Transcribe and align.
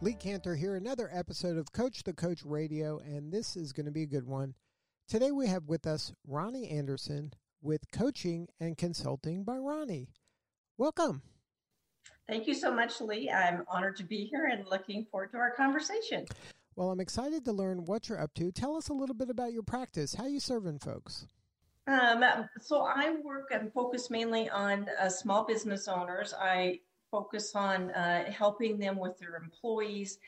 Lee 0.00 0.14
Kantor 0.14 0.54
here, 0.54 0.76
another 0.76 1.10
episode 1.12 1.56
of 1.56 1.72
Coach 1.72 2.04
the 2.04 2.12
Coach 2.12 2.42
Radio, 2.44 3.00
and 3.00 3.32
this 3.32 3.56
is 3.56 3.72
going 3.72 3.86
to 3.86 3.92
be 3.92 4.04
a 4.04 4.06
good 4.06 4.28
one. 4.28 4.54
Today 5.08 5.32
we 5.32 5.48
have 5.48 5.64
with 5.66 5.88
us 5.88 6.12
Ronee 6.30 6.72
Anderson 6.72 7.32
with 7.60 7.90
Coaching 7.90 8.46
and 8.60 8.78
Consulting 8.78 9.42
by 9.42 9.56
Ronee. 9.56 10.06
Welcome. 10.76 11.22
Thank 12.28 12.46
you 12.46 12.54
so 12.54 12.72
much, 12.72 13.00
Lee. 13.00 13.28
I'm 13.28 13.64
honored 13.66 13.96
to 13.96 14.04
be 14.04 14.26
here 14.26 14.46
and 14.46 14.64
looking 14.68 15.04
forward 15.10 15.32
to 15.32 15.38
our 15.38 15.50
conversation. 15.50 16.26
Well, 16.76 16.92
I'm 16.92 17.00
excited 17.00 17.44
to 17.46 17.52
learn 17.52 17.84
what 17.84 18.08
you're 18.08 18.22
up 18.22 18.32
to. 18.34 18.52
Tell 18.52 18.76
us 18.76 18.90
a 18.90 18.94
little 18.94 19.16
bit 19.16 19.30
about 19.30 19.52
your 19.52 19.64
practice. 19.64 20.14
How 20.14 20.26
you 20.26 20.38
serving 20.38 20.78
folks? 20.78 21.26
Um, 21.88 22.22
so 22.60 22.82
I 22.82 23.16
work 23.24 23.48
and 23.50 23.72
focus 23.72 24.10
mainly 24.10 24.48
on 24.48 24.86
uh, 25.00 25.08
small 25.08 25.44
business 25.44 25.88
owners. 25.88 26.34
I 26.40 26.78
focus 27.10 27.52
on 27.54 27.90
uh, 27.90 28.30
helping 28.30 28.78
them 28.78 28.98
with 28.98 29.18
their 29.18 29.36
employees, 29.36 30.18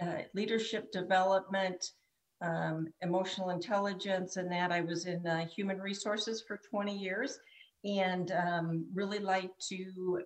uh, 0.00 0.22
leadership 0.34 0.90
development, 0.92 1.92
um, 2.40 2.88
emotional 3.02 3.50
intelligence, 3.50 4.36
and 4.36 4.50
that. 4.50 4.72
I 4.72 4.80
was 4.80 5.06
in 5.06 5.26
uh, 5.26 5.46
human 5.46 5.80
resources 5.80 6.42
for 6.46 6.58
20 6.70 6.96
years 6.96 7.38
and 7.84 8.30
um, 8.32 8.86
really 8.94 9.18
like 9.18 9.50
to 9.68 10.22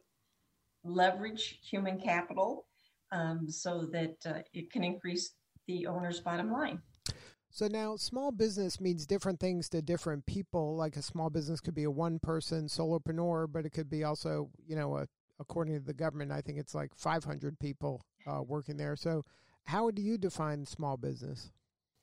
leverage 0.85 1.59
human 1.69 1.98
capital 1.98 2.67
um, 3.12 3.48
so 3.48 3.87
that 3.92 4.17
uh, 4.27 4.41
it 4.53 4.70
can 4.70 4.85
increase 4.85 5.35
the 5.67 5.87
owner's 5.87 6.20
bottom 6.20 6.53
line. 6.53 6.81
So 7.51 7.69
now 7.69 7.95
small 7.97 8.33
business 8.33 8.81
means 8.81 9.07
different 9.07 9.39
things 9.39 9.69
to 9.69 9.81
different 9.81 10.27
people. 10.27 10.77
Like 10.77 10.97
a 10.97 11.03
small 11.03 11.31
business 11.31 11.61
could 11.61 11.75
be 11.75 11.85
a 11.85 11.91
one 11.91 12.19
person 12.19 12.67
solopreneur, 12.67 13.47
but 13.51 13.65
it 13.65 13.70
could 13.70 13.89
be 13.89 14.03
also, 14.03 14.51
you 14.67 14.75
know, 14.75 14.97
a 14.97 15.07
according 15.41 15.75
to 15.75 15.85
the 15.85 15.95
government, 15.95 16.33
I 16.33 16.41
think 16.41 16.59
it's 16.59 16.75
like 16.75 16.91
500 16.97 17.59
people 17.59 18.05
uh, 18.27 18.43
working 18.43 18.77
there. 18.77 18.97
So, 18.97 19.25
how 19.65 19.91
do 19.91 20.03
you 20.03 20.19
define 20.19 20.67
small 20.67 20.97
business? 20.97 21.51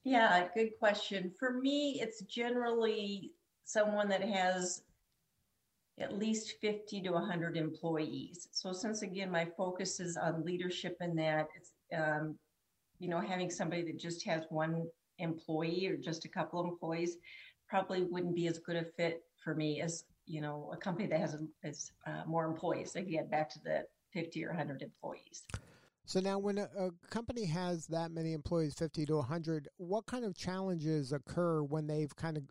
Yeah, 0.03 0.47
good 0.55 0.71
question. 0.79 1.31
For 1.37 1.53
me, 1.53 1.99
it's 2.01 2.21
generally 2.23 3.31
someone 3.65 4.09
that 4.09 4.23
has 4.23 4.81
at 5.99 6.17
least 6.17 6.55
50 6.59 7.01
to 7.01 7.11
100 7.11 7.57
employees. 7.57 8.47
So, 8.51 8.73
since 8.73 9.03
again, 9.03 9.31
my 9.31 9.47
focus 9.57 9.99
is 9.99 10.17
on 10.17 10.43
leadership 10.43 10.97
and 10.99 11.17
that, 11.19 11.47
it's, 11.55 11.73
um, 11.95 12.35
you 12.99 13.09
know, 13.09 13.19
having 13.19 13.49
somebody 13.49 13.83
that 13.83 13.99
just 13.99 14.25
has 14.25 14.43
one 14.49 14.87
employee 15.19 15.87
or 15.87 15.97
just 15.97 16.25
a 16.25 16.29
couple 16.29 16.59
of 16.59 16.67
employees 16.67 17.17
probably 17.69 18.03
wouldn't 18.03 18.35
be 18.35 18.47
as 18.47 18.59
good 18.59 18.75
a 18.75 18.85
fit 18.97 19.23
for 19.43 19.55
me 19.55 19.81
as 19.81 20.03
you 20.31 20.39
know 20.41 20.69
a 20.73 20.77
company 20.77 21.07
that 21.07 21.19
has, 21.19 21.35
has 21.63 21.91
uh, 22.07 22.23
more 22.25 22.45
employees 22.45 22.93
they 22.93 23.03
get 23.03 23.29
back 23.29 23.49
to 23.49 23.59
the 23.63 23.85
50 24.13 24.45
or 24.45 24.49
100 24.49 24.81
employees. 24.81 25.43
So 26.05 26.19
now 26.19 26.39
when 26.39 26.57
a, 26.57 26.67
a, 26.77 26.89
company 27.09 27.45
has 27.45 27.87
that 27.87 28.11
many 28.11 28.33
employees 28.33 28.73
50 28.73 29.05
to 29.05 29.15
100 29.17 29.69
what 29.77 30.05
kind 30.05 30.25
of 30.25 30.35
challenges 30.35 31.11
occur 31.11 31.63
when 31.63 31.87
they've 31.87 32.13
kind 32.15 32.37
of 32.37 32.43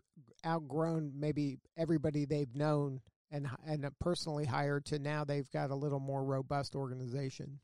outgrown 0.45 1.11
maybe 1.15 1.57
everybody 1.77 2.25
they've 2.25 2.55
known 2.55 3.01
and 3.31 3.47
and 3.65 3.87
personally 3.99 4.45
hired 4.45 4.85
to 4.85 4.99
now 4.99 5.23
they've 5.23 5.49
got 5.51 5.71
a 5.71 5.75
little 5.75 5.99
more 5.99 6.23
robust 6.23 6.75
organization? 6.75 7.59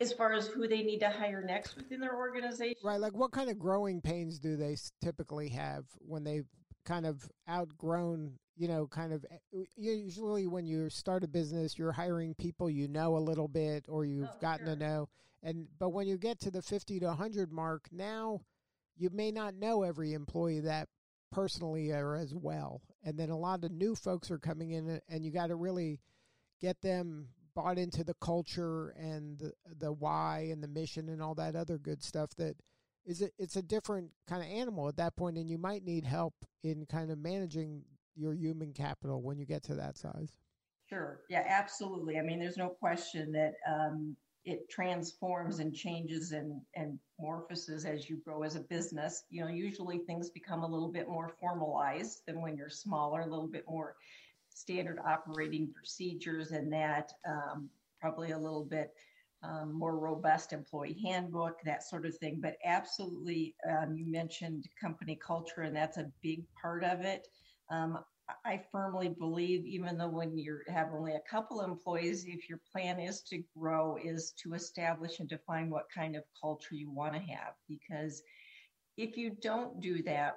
As 0.00 0.12
far 0.12 0.32
as 0.32 0.48
who 0.48 0.66
they 0.66 0.82
need 0.82 0.98
to 1.00 1.10
hire 1.10 1.42
next 1.46 1.76
within 1.76 2.00
their 2.00 2.16
organization? 2.16 2.76
Right 2.84 3.00
like 3.00 3.16
what 3.16 3.32
kind 3.32 3.50
of 3.50 3.58
growing 3.58 4.00
pains 4.00 4.38
do 4.38 4.56
they 4.56 4.76
typically 5.02 5.48
have 5.50 5.84
when 5.98 6.24
they've 6.24 6.48
kind 6.84 7.06
of 7.06 7.28
outgrown 7.48 8.38
you 8.56 8.68
know, 8.68 8.86
kind 8.86 9.12
of 9.12 9.24
eh, 9.32 9.64
usually 9.76 10.46
when 10.46 10.66
you 10.66 10.88
start 10.90 11.24
a 11.24 11.28
business, 11.28 11.78
you're 11.78 11.92
hiring 11.92 12.34
people 12.34 12.70
you 12.70 12.88
know 12.88 13.16
a 13.16 13.18
little 13.18 13.48
bit 13.48 13.86
or 13.88 14.04
you've 14.04 14.28
oh, 14.28 14.40
gotten 14.40 14.66
sure. 14.66 14.76
to 14.76 14.80
know. 14.80 15.08
And 15.42 15.66
but 15.78 15.90
when 15.90 16.06
you 16.06 16.16
get 16.16 16.40
to 16.40 16.50
the 16.50 16.62
50 16.62 17.00
to 17.00 17.06
100 17.06 17.52
mark, 17.52 17.88
now 17.92 18.40
you 18.96 19.10
may 19.10 19.30
not 19.30 19.54
know 19.54 19.82
every 19.82 20.12
employee 20.12 20.60
that 20.60 20.88
personally 21.32 21.90
or 21.90 22.14
as 22.14 22.34
well. 22.34 22.80
And 23.02 23.18
then 23.18 23.30
a 23.30 23.36
lot 23.36 23.64
of 23.64 23.72
new 23.72 23.94
folks 23.94 24.30
are 24.30 24.38
coming 24.38 24.70
in 24.70 25.00
and 25.08 25.24
you 25.24 25.30
got 25.30 25.48
to 25.48 25.56
really 25.56 26.00
get 26.60 26.80
them 26.80 27.28
bought 27.54 27.78
into 27.78 28.02
the 28.04 28.14
culture 28.14 28.90
and 28.90 29.38
the, 29.38 29.52
the 29.78 29.92
why 29.92 30.48
and 30.50 30.62
the 30.62 30.68
mission 30.68 31.08
and 31.08 31.22
all 31.22 31.34
that 31.34 31.54
other 31.54 31.78
good 31.78 32.02
stuff 32.02 32.30
that 32.36 32.56
is 33.06 33.22
it 33.22 33.32
it's 33.38 33.54
a 33.54 33.62
different 33.62 34.10
kind 34.28 34.42
of 34.42 34.48
animal 34.48 34.88
at 34.88 34.96
that 34.96 35.14
point 35.14 35.36
and 35.36 35.48
you 35.48 35.58
might 35.58 35.84
need 35.84 36.04
help 36.04 36.34
in 36.64 36.84
kind 36.86 37.12
of 37.12 37.18
managing 37.18 37.84
your 38.16 38.34
human 38.34 38.72
capital 38.72 39.22
when 39.22 39.38
you 39.38 39.46
get 39.46 39.62
to 39.64 39.74
that 39.74 39.96
size. 39.96 40.38
Sure. 40.88 41.20
Yeah, 41.28 41.44
absolutely. 41.46 42.18
I 42.18 42.22
mean, 42.22 42.38
there's 42.38 42.56
no 42.56 42.68
question 42.68 43.32
that 43.32 43.54
um, 43.66 44.16
it 44.44 44.68
transforms 44.68 45.58
and 45.58 45.74
changes 45.74 46.32
and, 46.32 46.60
and 46.74 46.98
morphoses 47.18 47.84
as 47.86 48.08
you 48.10 48.16
grow 48.24 48.42
as 48.42 48.54
a 48.56 48.60
business. 48.60 49.24
You 49.30 49.42
know, 49.42 49.48
usually 49.48 49.98
things 49.98 50.28
become 50.30 50.62
a 50.62 50.68
little 50.68 50.90
bit 50.90 51.08
more 51.08 51.30
formalized 51.40 52.22
than 52.26 52.40
when 52.42 52.56
you're 52.56 52.68
smaller, 52.68 53.22
a 53.22 53.26
little 53.26 53.48
bit 53.48 53.64
more 53.66 53.96
standard 54.50 54.98
operating 55.04 55.72
procedures 55.72 56.52
and 56.52 56.72
that, 56.72 57.12
um, 57.26 57.70
probably 58.00 58.32
a 58.32 58.38
little 58.38 58.64
bit 58.64 58.92
um, 59.42 59.72
more 59.72 59.98
robust 59.98 60.52
employee 60.52 60.98
handbook, 61.02 61.62
that 61.64 61.82
sort 61.82 62.06
of 62.06 62.16
thing. 62.16 62.38
But 62.40 62.56
absolutely, 62.64 63.54
um, 63.68 63.96
you 63.96 64.06
mentioned 64.06 64.68
company 64.80 65.16
culture, 65.16 65.62
and 65.62 65.74
that's 65.74 65.96
a 65.96 66.10
big 66.22 66.44
part 66.60 66.84
of 66.84 67.00
it. 67.00 67.28
Um, 67.74 67.98
I 68.44 68.62
firmly 68.72 69.08
believe, 69.08 69.66
even 69.66 69.98
though 69.98 70.08
when 70.08 70.36
you 70.36 70.60
have 70.68 70.92
only 70.94 71.14
a 71.14 71.30
couple 71.30 71.60
employees, 71.60 72.24
if 72.26 72.48
your 72.48 72.60
plan 72.72 72.98
is 72.98 73.20
to 73.22 73.42
grow, 73.56 73.98
is 74.02 74.32
to 74.42 74.54
establish 74.54 75.20
and 75.20 75.28
define 75.28 75.70
what 75.70 75.90
kind 75.94 76.16
of 76.16 76.24
culture 76.40 76.74
you 76.74 76.90
want 76.90 77.14
to 77.14 77.20
have. 77.20 77.54
Because 77.68 78.22
if 78.96 79.16
you 79.16 79.36
don't 79.42 79.80
do 79.80 80.02
that, 80.04 80.36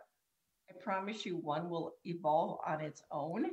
I 0.70 0.74
promise 0.81 1.25
you, 1.25 1.38
one 1.38 1.70
will 1.70 1.94
evolve 2.06 2.59
on 2.68 2.81
its 2.81 3.02
own 3.12 3.46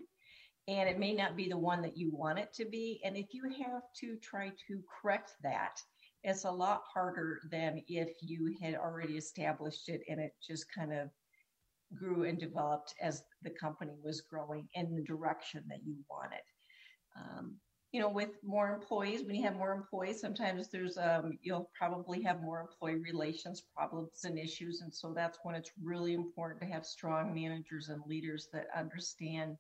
and 0.67 0.89
it 0.89 0.99
may 0.99 1.13
not 1.15 1.37
be 1.37 1.49
the 1.49 1.59
one 1.59 1.83
that 1.83 1.97
you 1.97 2.11
want 2.11 2.39
it 2.39 2.53
to 2.55 2.65
be. 2.65 3.01
And 3.05 3.17
if 3.17 3.35
you 3.35 3.45
have 3.65 3.83
to 4.01 4.17
try 4.17 4.51
to 4.67 4.83
correct 5.01 5.33
that, 5.43 5.79
it's 6.23 6.45
a 6.45 6.51
lot 6.51 6.83
harder 6.93 7.41
than 7.51 7.83
if 7.87 8.09
you 8.23 8.57
had 8.61 8.75
already 8.75 9.17
established 9.19 9.89
it 9.91 10.01
and 10.09 10.19
it 10.19 10.33
just 10.47 10.65
kind 10.75 10.93
of 10.93 11.11
grew 11.95 12.25
and 12.25 12.39
developed 12.39 12.95
as 13.01 13.23
the 13.43 13.51
company 13.51 13.93
was 14.03 14.21
growing 14.21 14.69
in 14.75 14.95
the 14.95 15.03
direction 15.03 15.65
that 15.69 15.81
you 15.85 15.97
wanted. 16.09 16.43
Um, 17.17 17.57
you 17.93 18.01
know, 18.01 18.09
with 18.09 18.31
more 18.43 18.75
employees, 18.75 19.23
when 19.25 19.37
you 19.37 19.45
have 19.45 19.55
more 19.55 19.71
employees, 19.71 20.21
sometimes 20.21 20.69
there's 20.69 20.99
um, 20.99 21.39
you'll 21.43 21.71
probably 21.79 22.21
have 22.23 22.43
more 22.43 22.61
employee 22.61 23.01
relations 23.01 23.63
problems 23.77 24.25
and 24.25 24.37
issues, 24.37 24.81
and 24.81 24.93
so 24.93 25.13
that's 25.15 25.39
when 25.45 25.55
it's 25.55 25.71
really 25.81 26.15
important 26.15 26.61
to 26.61 26.67
have 26.67 26.85
strong 26.85 27.33
managers 27.33 27.91
and 27.91 28.03
leaders 28.09 28.49
that 28.53 28.67
understand 28.77 29.57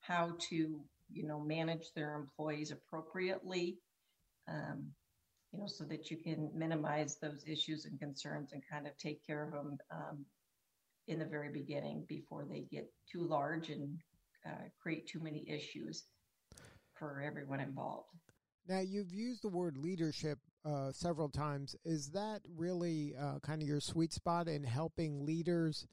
how 0.00 0.36
to 0.48 0.80
you 1.12 1.26
know 1.26 1.40
manage 1.40 1.92
their 1.96 2.14
employees 2.14 2.70
appropriately. 2.70 3.78
Um, 4.46 4.92
you 5.52 5.58
know, 5.58 5.66
so 5.66 5.84
that 5.84 6.08
you 6.08 6.16
can 6.16 6.50
minimize 6.54 7.16
those 7.20 7.44
issues 7.48 7.84
and 7.84 7.98
concerns 7.98 8.52
and 8.52 8.62
kind 8.70 8.86
of 8.86 8.96
take 8.96 9.26
care 9.26 9.44
of 9.44 9.50
them 9.50 9.76
um, 9.90 10.24
in 11.08 11.18
the 11.18 11.24
very 11.24 11.50
beginning 11.50 12.04
before 12.08 12.46
they 12.48 12.66
get 12.70 12.90
too 13.10 13.26
large 13.26 13.68
and 13.70 13.98
uh, 14.46 14.68
create 14.80 15.06
too 15.06 15.20
many 15.20 15.44
issues 15.48 16.04
for 16.94 17.22
everyone 17.22 17.60
involved. 17.60 18.08
Now, 18.68 18.80
you've 18.80 19.12
used 19.12 19.42
the 19.42 19.48
word 19.48 19.76
leadership 19.76 20.38
uh, 20.64 20.92
several 20.92 21.28
times. 21.28 21.74
Is 21.84 22.10
that 22.10 22.42
really 22.56 23.14
uh, 23.20 23.40
kind 23.40 23.60
of 23.60 23.66
your 23.66 23.80
sweet 23.80 24.12
spot 24.12 24.46
in 24.46 24.62
helping 24.62 25.24
leaders 25.26 25.86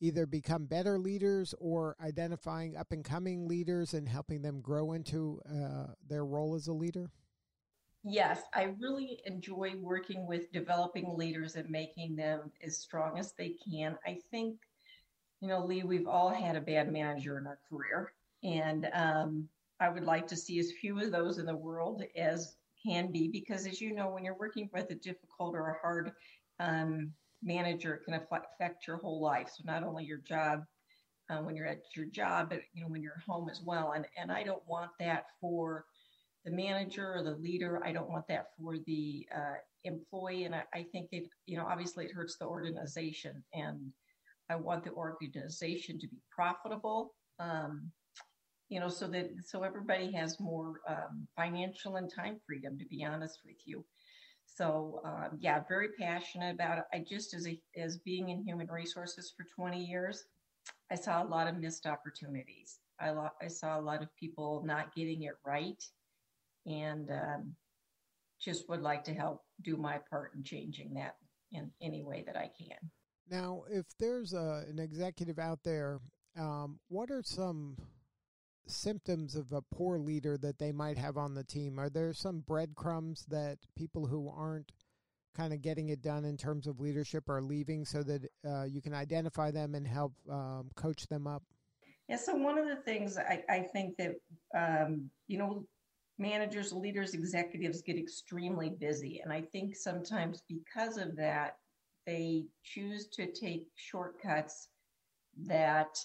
either 0.00 0.26
become 0.26 0.66
better 0.66 0.98
leaders 0.98 1.54
or 1.58 1.96
identifying 2.02 2.76
up 2.76 2.92
and 2.92 3.04
coming 3.04 3.48
leaders 3.48 3.94
and 3.94 4.08
helping 4.08 4.42
them 4.42 4.60
grow 4.60 4.92
into 4.92 5.40
uh, 5.48 5.92
their 6.06 6.24
role 6.24 6.54
as 6.54 6.68
a 6.68 6.72
leader? 6.72 7.10
Yes, 8.02 8.42
I 8.54 8.74
really 8.78 9.20
enjoy 9.26 9.74
working 9.76 10.26
with 10.26 10.52
developing 10.52 11.16
leaders 11.16 11.56
and 11.56 11.68
making 11.68 12.16
them 12.16 12.50
as 12.62 12.78
strong 12.78 13.18
as 13.18 13.32
they 13.34 13.56
can. 13.70 13.98
I 14.06 14.18
think, 14.30 14.56
you 15.40 15.48
know, 15.48 15.64
Lee, 15.64 15.82
we've 15.82 16.06
all 16.06 16.30
had 16.30 16.56
a 16.56 16.60
bad 16.60 16.90
manager 16.92 17.38
in 17.38 17.46
our 17.46 17.58
career. 17.68 18.12
And 18.42 18.88
um, 18.94 19.48
I 19.80 19.90
would 19.90 20.04
like 20.04 20.26
to 20.28 20.36
see 20.36 20.58
as 20.58 20.72
few 20.80 20.98
of 21.00 21.12
those 21.12 21.38
in 21.38 21.46
the 21.46 21.56
world 21.56 22.02
as 22.16 22.56
can 22.82 23.12
be 23.12 23.28
because, 23.28 23.66
as 23.66 23.80
you 23.80 23.94
know, 23.94 24.08
when 24.10 24.24
you're 24.24 24.38
working 24.38 24.70
with 24.72 24.90
a 24.90 24.94
difficult 24.94 25.54
or 25.54 25.68
a 25.70 25.80
hard 25.80 26.12
um, 26.58 27.12
manager, 27.42 27.94
it 27.94 28.04
can 28.04 28.14
affect 28.14 28.86
your 28.86 28.96
whole 28.96 29.20
life. 29.20 29.50
So 29.54 29.62
not 29.66 29.82
only 29.82 30.04
your 30.04 30.18
job 30.18 30.64
uh, 31.30 31.38
when 31.38 31.54
you're 31.56 31.66
at 31.66 31.82
your 31.94 32.06
job, 32.06 32.50
but 32.50 32.60
you 32.72 32.82
know 32.82 32.88
when 32.88 33.02
you're 33.02 33.22
home 33.26 33.48
as 33.50 33.60
well. 33.64 33.92
And 33.92 34.06
and 34.20 34.32
I 34.32 34.42
don't 34.42 34.66
want 34.66 34.90
that 34.98 35.26
for 35.40 35.84
the 36.44 36.50
manager 36.50 37.14
or 37.14 37.22
the 37.22 37.36
leader. 37.36 37.80
I 37.84 37.92
don't 37.92 38.08
want 38.08 38.26
that 38.28 38.46
for 38.58 38.76
the 38.86 39.26
uh, 39.34 39.58
employee. 39.84 40.44
And 40.44 40.54
I, 40.54 40.62
I 40.74 40.86
think 40.92 41.08
it, 41.12 41.24
you 41.46 41.56
know, 41.56 41.66
obviously 41.66 42.06
it 42.06 42.12
hurts 42.12 42.36
the 42.38 42.46
organization. 42.46 43.42
And 43.52 43.92
I 44.48 44.56
want 44.56 44.84
the 44.84 44.92
organization 44.92 45.98
to 46.00 46.08
be 46.08 46.18
profitable. 46.34 47.14
Um, 47.38 47.90
you 48.68 48.78
know, 48.78 48.88
so 48.88 49.08
that 49.08 49.28
so 49.44 49.64
everybody 49.64 50.12
has 50.12 50.38
more 50.38 50.80
um, 50.88 51.26
financial 51.36 51.96
and 51.96 52.12
time 52.12 52.40
freedom. 52.46 52.78
To 52.78 52.84
be 52.86 53.04
honest 53.04 53.40
with 53.44 53.56
you, 53.64 53.84
so 54.46 55.00
um, 55.04 55.38
yeah, 55.38 55.62
very 55.68 55.88
passionate 55.98 56.54
about 56.54 56.78
it. 56.78 56.84
I 56.92 57.04
just 57.08 57.34
as 57.34 57.46
a, 57.46 57.60
as 57.76 57.98
being 57.98 58.28
in 58.28 58.44
human 58.44 58.68
resources 58.68 59.32
for 59.36 59.46
20 59.56 59.82
years, 59.82 60.24
I 60.90 60.96
saw 60.96 61.22
a 61.22 61.26
lot 61.26 61.48
of 61.48 61.56
missed 61.56 61.86
opportunities. 61.86 62.78
I, 63.00 63.10
lo- 63.10 63.30
I 63.40 63.48
saw 63.48 63.78
a 63.78 63.80
lot 63.80 64.02
of 64.02 64.14
people 64.16 64.62
not 64.66 64.94
getting 64.94 65.22
it 65.22 65.34
right, 65.46 65.82
and 66.66 67.10
um, 67.10 67.54
just 68.40 68.68
would 68.68 68.82
like 68.82 69.04
to 69.04 69.14
help 69.14 69.42
do 69.62 69.76
my 69.76 69.98
part 70.10 70.34
in 70.34 70.42
changing 70.42 70.94
that 70.94 71.16
in 71.52 71.70
any 71.82 72.02
way 72.02 72.22
that 72.26 72.36
I 72.36 72.50
can. 72.58 72.78
Now, 73.30 73.62
if 73.70 73.86
there's 73.98 74.32
a, 74.32 74.64
an 74.68 74.78
executive 74.78 75.38
out 75.38 75.60
there, 75.64 76.00
um, 76.38 76.80
what 76.88 77.10
are 77.10 77.22
some 77.22 77.76
symptoms 78.66 79.34
of 79.34 79.52
a 79.52 79.62
poor 79.74 79.98
leader 79.98 80.38
that 80.38 80.58
they 80.58 80.72
might 80.72 80.98
have 80.98 81.16
on 81.16 81.34
the 81.34 81.44
team? 81.44 81.78
Are 81.78 81.90
there 81.90 82.12
some 82.12 82.40
breadcrumbs 82.40 83.24
that 83.28 83.58
people 83.76 84.06
who 84.06 84.32
aren't 84.34 84.72
kind 85.36 85.52
of 85.52 85.62
getting 85.62 85.90
it 85.90 86.02
done 86.02 86.24
in 86.24 86.36
terms 86.36 86.66
of 86.66 86.80
leadership 86.80 87.28
are 87.28 87.42
leaving 87.42 87.84
so 87.84 88.02
that 88.02 88.28
uh, 88.46 88.64
you 88.64 88.82
can 88.82 88.94
identify 88.94 89.50
them 89.50 89.74
and 89.74 89.86
help 89.86 90.12
um, 90.30 90.70
coach 90.74 91.06
them 91.06 91.26
up? 91.26 91.42
Yeah, 92.08 92.16
so 92.16 92.34
one 92.34 92.58
of 92.58 92.66
the 92.66 92.76
things 92.76 93.16
I, 93.16 93.44
I 93.48 93.60
think 93.60 93.96
that, 93.98 94.16
um, 94.56 95.10
you 95.28 95.38
know, 95.38 95.64
managers, 96.20 96.72
leaders, 96.72 97.14
executives 97.14 97.82
get 97.82 97.96
extremely 97.96 98.70
busy. 98.70 99.20
And 99.24 99.32
I 99.32 99.40
think 99.40 99.74
sometimes 99.74 100.42
because 100.48 100.98
of 100.98 101.16
that, 101.16 101.56
they 102.06 102.44
choose 102.62 103.08
to 103.08 103.32
take 103.32 103.66
shortcuts 103.74 104.68
that 105.46 105.98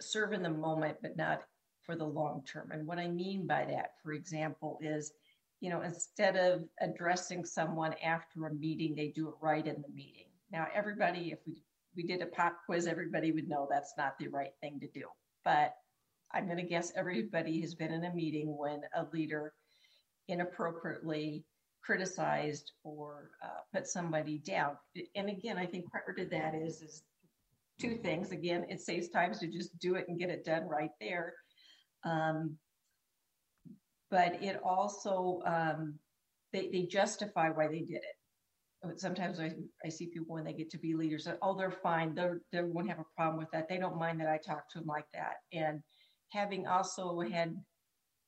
serve 0.00 0.32
in 0.32 0.42
the 0.42 0.50
moment, 0.50 0.96
but 1.02 1.16
not 1.16 1.42
for 1.82 1.96
the 1.96 2.04
long 2.04 2.42
term. 2.50 2.70
And 2.72 2.86
what 2.86 2.98
I 2.98 3.08
mean 3.08 3.46
by 3.46 3.64
that, 3.66 3.90
for 4.02 4.12
example, 4.12 4.78
is, 4.80 5.12
you 5.60 5.70
know, 5.70 5.82
instead 5.82 6.36
of 6.36 6.64
addressing 6.80 7.44
someone 7.44 7.94
after 8.02 8.46
a 8.46 8.54
meeting, 8.54 8.94
they 8.94 9.08
do 9.08 9.28
it 9.28 9.34
right 9.40 9.66
in 9.66 9.82
the 9.82 9.94
meeting. 9.94 10.26
Now, 10.50 10.66
everybody, 10.74 11.30
if 11.32 11.38
we 11.46 11.62
we 11.96 12.02
did 12.02 12.22
a 12.22 12.26
pop 12.26 12.56
quiz, 12.66 12.86
everybody 12.86 13.32
would 13.32 13.48
know 13.48 13.68
that's 13.70 13.94
not 13.96 14.18
the 14.18 14.28
right 14.28 14.52
thing 14.60 14.80
to 14.80 14.88
do. 14.88 15.06
But 15.44 15.74
I'm 16.34 16.46
going 16.46 16.58
to 16.58 16.64
guess 16.64 16.92
everybody 16.96 17.60
has 17.60 17.74
been 17.74 17.92
in 17.92 18.04
a 18.04 18.12
meeting 18.12 18.56
when 18.58 18.80
a 18.94 19.06
leader 19.12 19.52
inappropriately 20.28 21.44
criticized 21.82 22.72
or 22.82 23.30
uh, 23.42 23.60
put 23.72 23.86
somebody 23.86 24.38
down. 24.38 24.76
And 25.14 25.28
again, 25.28 25.58
I 25.58 25.66
think 25.66 25.90
part 25.90 26.18
of 26.18 26.30
that 26.30 26.54
is 26.54 26.82
is 26.82 27.02
two 27.80 27.96
things. 27.96 28.32
Again, 28.32 28.66
it 28.68 28.80
saves 28.80 29.08
times 29.08 29.38
to 29.40 29.46
just 29.46 29.78
do 29.78 29.94
it 29.94 30.06
and 30.08 30.18
get 30.18 30.30
it 30.30 30.44
done 30.44 30.66
right 30.68 30.90
there. 31.00 31.34
Um, 32.04 32.56
but 34.10 34.42
it 34.42 34.60
also, 34.64 35.42
um, 35.44 35.98
they, 36.52 36.68
they 36.68 36.82
justify 36.82 37.48
why 37.50 37.68
they 37.68 37.80
did 37.80 38.02
it. 38.02 39.00
Sometimes 39.00 39.40
I, 39.40 39.52
I 39.84 39.88
see 39.88 40.06
people 40.06 40.34
when 40.34 40.44
they 40.44 40.52
get 40.52 40.70
to 40.70 40.78
be 40.78 40.94
leaders, 40.94 41.24
that, 41.24 41.38
oh, 41.42 41.56
they're 41.56 41.70
fine. 41.70 42.14
They're, 42.14 42.42
they 42.52 42.62
won't 42.62 42.88
have 42.88 42.98
a 42.98 43.04
problem 43.16 43.38
with 43.38 43.50
that. 43.52 43.68
They 43.68 43.78
don't 43.78 43.98
mind 43.98 44.20
that 44.20 44.28
I 44.28 44.38
talk 44.38 44.70
to 44.70 44.78
them 44.78 44.86
like 44.86 45.06
that. 45.14 45.36
And 45.52 45.82
having 46.30 46.66
also 46.66 47.20
had 47.20 47.56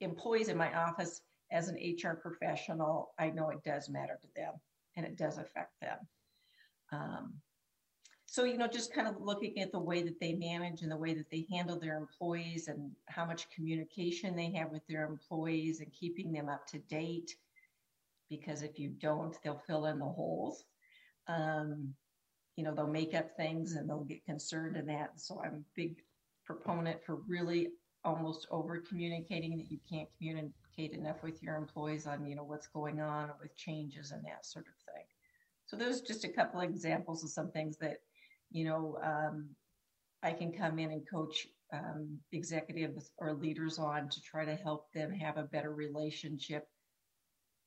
employees 0.00 0.48
in 0.48 0.56
my 0.56 0.72
office 0.74 1.22
as 1.52 1.68
an 1.68 1.76
HR 1.76 2.14
professional, 2.14 3.12
I 3.18 3.30
know 3.30 3.50
it 3.50 3.62
does 3.64 3.88
matter 3.88 4.18
to 4.20 4.28
them 4.34 4.52
and 4.96 5.06
it 5.06 5.16
does 5.16 5.38
affect 5.38 5.72
them. 5.80 5.98
Um, 6.92 7.34
so 8.26 8.44
you 8.44 8.58
know 8.58 8.66
just 8.66 8.92
kind 8.92 9.08
of 9.08 9.14
looking 9.20 9.60
at 9.60 9.72
the 9.72 9.78
way 9.78 10.02
that 10.02 10.20
they 10.20 10.34
manage 10.34 10.82
and 10.82 10.90
the 10.90 10.96
way 10.96 11.14
that 11.14 11.30
they 11.30 11.46
handle 11.50 11.78
their 11.78 11.96
employees 11.96 12.68
and 12.68 12.90
how 13.06 13.24
much 13.24 13.48
communication 13.50 14.36
they 14.36 14.50
have 14.50 14.70
with 14.70 14.86
their 14.88 15.06
employees 15.06 15.80
and 15.80 15.92
keeping 15.92 16.32
them 16.32 16.48
up 16.48 16.66
to 16.66 16.78
date 16.80 17.34
because 18.28 18.62
if 18.62 18.78
you 18.78 18.90
don't 18.90 19.38
they'll 19.42 19.62
fill 19.66 19.86
in 19.86 19.98
the 19.98 20.04
holes 20.04 20.64
um, 21.28 21.94
you 22.56 22.64
know 22.64 22.74
they'll 22.74 22.86
make 22.86 23.14
up 23.14 23.34
things 23.36 23.74
and 23.74 23.88
they'll 23.88 24.04
get 24.04 24.24
concerned 24.26 24.76
in 24.76 24.86
that 24.86 25.12
so 25.16 25.40
i'm 25.44 25.54
a 25.54 25.70
big 25.74 25.96
proponent 26.44 27.02
for 27.04 27.16
really 27.28 27.68
almost 28.06 28.46
over 28.50 28.78
communicating 28.88 29.58
that 29.58 29.70
you 29.70 29.78
can't 29.90 30.08
communicate 30.16 30.92
enough 30.92 31.22
with 31.22 31.42
your 31.42 31.56
employees 31.56 32.06
on 32.06 32.26
you 32.26 32.34
know 32.34 32.44
what's 32.44 32.68
going 32.68 33.00
on 33.00 33.30
with 33.40 33.54
changes 33.56 34.12
and 34.12 34.24
that 34.24 34.46
sort 34.46 34.66
of 34.66 34.94
thing 34.94 35.04
so 35.66 35.76
those 35.76 36.00
just 36.00 36.24
a 36.24 36.28
couple 36.28 36.60
of 36.60 36.70
examples 36.70 37.22
of 37.24 37.30
some 37.30 37.50
things 37.50 37.76
that 37.78 37.98
you 38.50 38.64
know, 38.64 38.98
um, 39.02 39.50
I 40.22 40.32
can 40.32 40.52
come 40.52 40.78
in 40.78 40.90
and 40.90 41.08
coach 41.08 41.46
um, 41.72 42.18
executives 42.32 43.10
or 43.18 43.34
leaders 43.34 43.78
on 43.78 44.08
to 44.08 44.20
try 44.22 44.44
to 44.44 44.54
help 44.54 44.92
them 44.92 45.10
have 45.12 45.36
a 45.36 45.44
better 45.44 45.72
relationship 45.72 46.66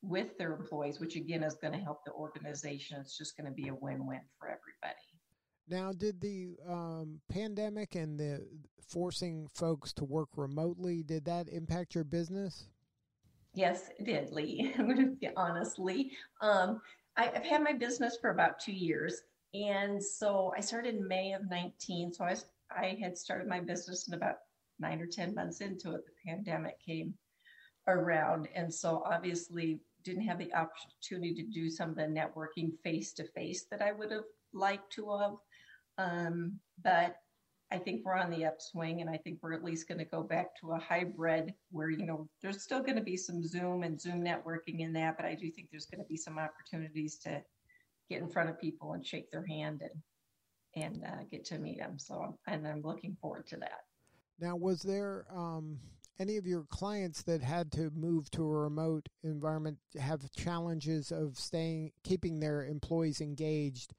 with 0.02 0.38
their 0.38 0.54
employees, 0.54 1.00
which 1.00 1.16
again 1.16 1.44
is 1.44 1.56
going 1.56 1.74
to 1.74 1.80
help 1.80 2.00
the 2.06 2.14
organization. 2.14 2.98
It's 3.02 3.18
just 3.18 3.36
going 3.38 3.48
to 3.48 3.54
be 3.54 3.68
a 3.68 3.76
win 3.76 4.06
win 4.06 4.22
for 4.40 4.48
everybody. 4.48 5.09
Now, 5.70 5.92
did 5.92 6.20
the 6.20 6.58
um, 6.68 7.22
pandemic 7.30 7.96
and 7.96 8.20
the 8.20 8.46
forcing 8.88 9.48
folks 9.54 9.94
to 9.94 10.04
work 10.04 10.30
remotely 10.36 11.04
did 11.04 11.26
that 11.26 11.48
impact 11.48 11.94
your 11.94 12.04
business? 12.04 12.66
Yes, 13.54 13.90
it 14.00 14.06
did, 14.06 14.32
Lee. 14.32 14.74
I'm 14.80 14.86
going 14.86 14.98
to 14.98 15.16
be 15.16 15.30
honestly. 15.36 16.12
Um, 16.42 16.82
I, 17.18 17.32
I've 17.36 17.46
had 17.46 17.64
my 17.64 17.74
business 17.74 18.18
for 18.20 18.32
about 18.32 18.60
two 18.60 18.74
years, 18.74 19.22
and 19.54 20.04
so 20.04 20.54
I 20.58 20.62
started 20.62 20.96
in 20.96 21.08
May 21.08 21.34
of 21.34 21.50
19. 21.50 22.14
So 22.14 22.26
I, 22.26 22.36
I 22.76 22.98
had 23.02 23.18
started 23.18 23.48
my 23.48 23.60
business 23.60 24.08
in 24.08 24.14
about 24.14 24.36
nine 24.80 25.02
or 25.02 25.08
10 25.08 25.36
months 25.36 25.62
into 25.62 25.94
it. 25.94 26.02
The 26.06 26.32
pandemic 26.32 26.80
came 26.84 27.14
around. 27.88 28.48
And 28.56 28.74
so 28.74 29.04
obviously 29.06 29.80
didn't 30.04 30.24
have 30.24 30.40
the 30.40 30.54
opportunity 30.54 31.34
to 31.36 31.44
do 31.44 31.70
some 31.70 31.90
of 31.90 31.96
the 31.96 32.04
networking 32.04 32.72
face 32.84 33.14
to 33.14 33.26
face 33.26 33.66
that 33.72 33.82
I 33.82 33.92
would 33.92 34.12
have 34.12 34.24
liked 34.54 34.92
to 34.94 35.18
have. 35.18 35.34
Um, 36.00 36.60
but 36.82 37.18
I 37.72 37.78
think 37.78 38.02
we're 38.04 38.16
on 38.16 38.32
the 38.32 38.46
upswing, 38.46 39.02
and 39.02 39.10
I 39.10 39.18
think 39.18 39.40
we're 39.42 39.54
at 39.54 39.64
least 39.64 39.88
going 39.88 40.00
to 40.00 40.06
go 40.06 40.24
back 40.24 40.56
to 40.62 40.72
a 40.72 40.80
hybrid 40.80 41.54
where 41.72 41.90
you 41.90 42.06
know 42.06 42.28
there's 42.42 42.64
still 42.64 42.82
going 42.82 42.96
to 42.96 43.04
be 43.04 43.18
some 43.18 43.46
Zoom 43.46 43.84
and 43.84 44.00
Zoom 44.00 44.24
networking 44.24 44.80
in 44.80 44.94
that, 44.94 45.18
but 45.18 45.26
I 45.26 45.36
do 45.36 45.52
think 45.52 45.68
there's 45.70 45.86
going 45.86 46.02
to 46.04 46.08
be 46.08 46.18
some 46.18 46.40
opportunities 46.40 47.18
to 47.20 47.42
get 48.10 48.22
in 48.22 48.30
front 48.30 48.50
of 48.50 48.60
people 48.60 48.94
and 48.94 49.06
shake 49.06 49.30
their 49.32 49.46
hand 49.46 49.82
and 49.82 50.84
and 50.84 51.04
uh, 51.04 51.24
get 51.30 51.46
to 51.46 51.60
meet 51.60 51.80
them. 51.80 52.00
So 52.00 52.38
and 52.48 52.68
I'm 52.68 52.82
looking 52.82 53.18
forward 53.22 53.46
to 53.48 53.58
that. 53.58 53.82
Now, 54.40 54.56
was 54.56 54.82
there 54.82 55.26
um, 55.30 55.80
any 56.18 56.38
of 56.38 56.48
your 56.48 56.64
clients 56.70 57.24
that 57.24 57.42
had 57.42 57.72
to 57.74 57.92
move 57.94 58.32
to 58.32 58.44
a 58.44 58.48
remote 58.48 59.10
environment 59.24 59.78
have 60.00 60.32
challenges 60.32 61.12
of 61.12 61.38
staying, 61.38 61.92
keeping 62.04 62.40
their 62.40 62.66
employees 62.66 63.22
engaged, 63.22 63.94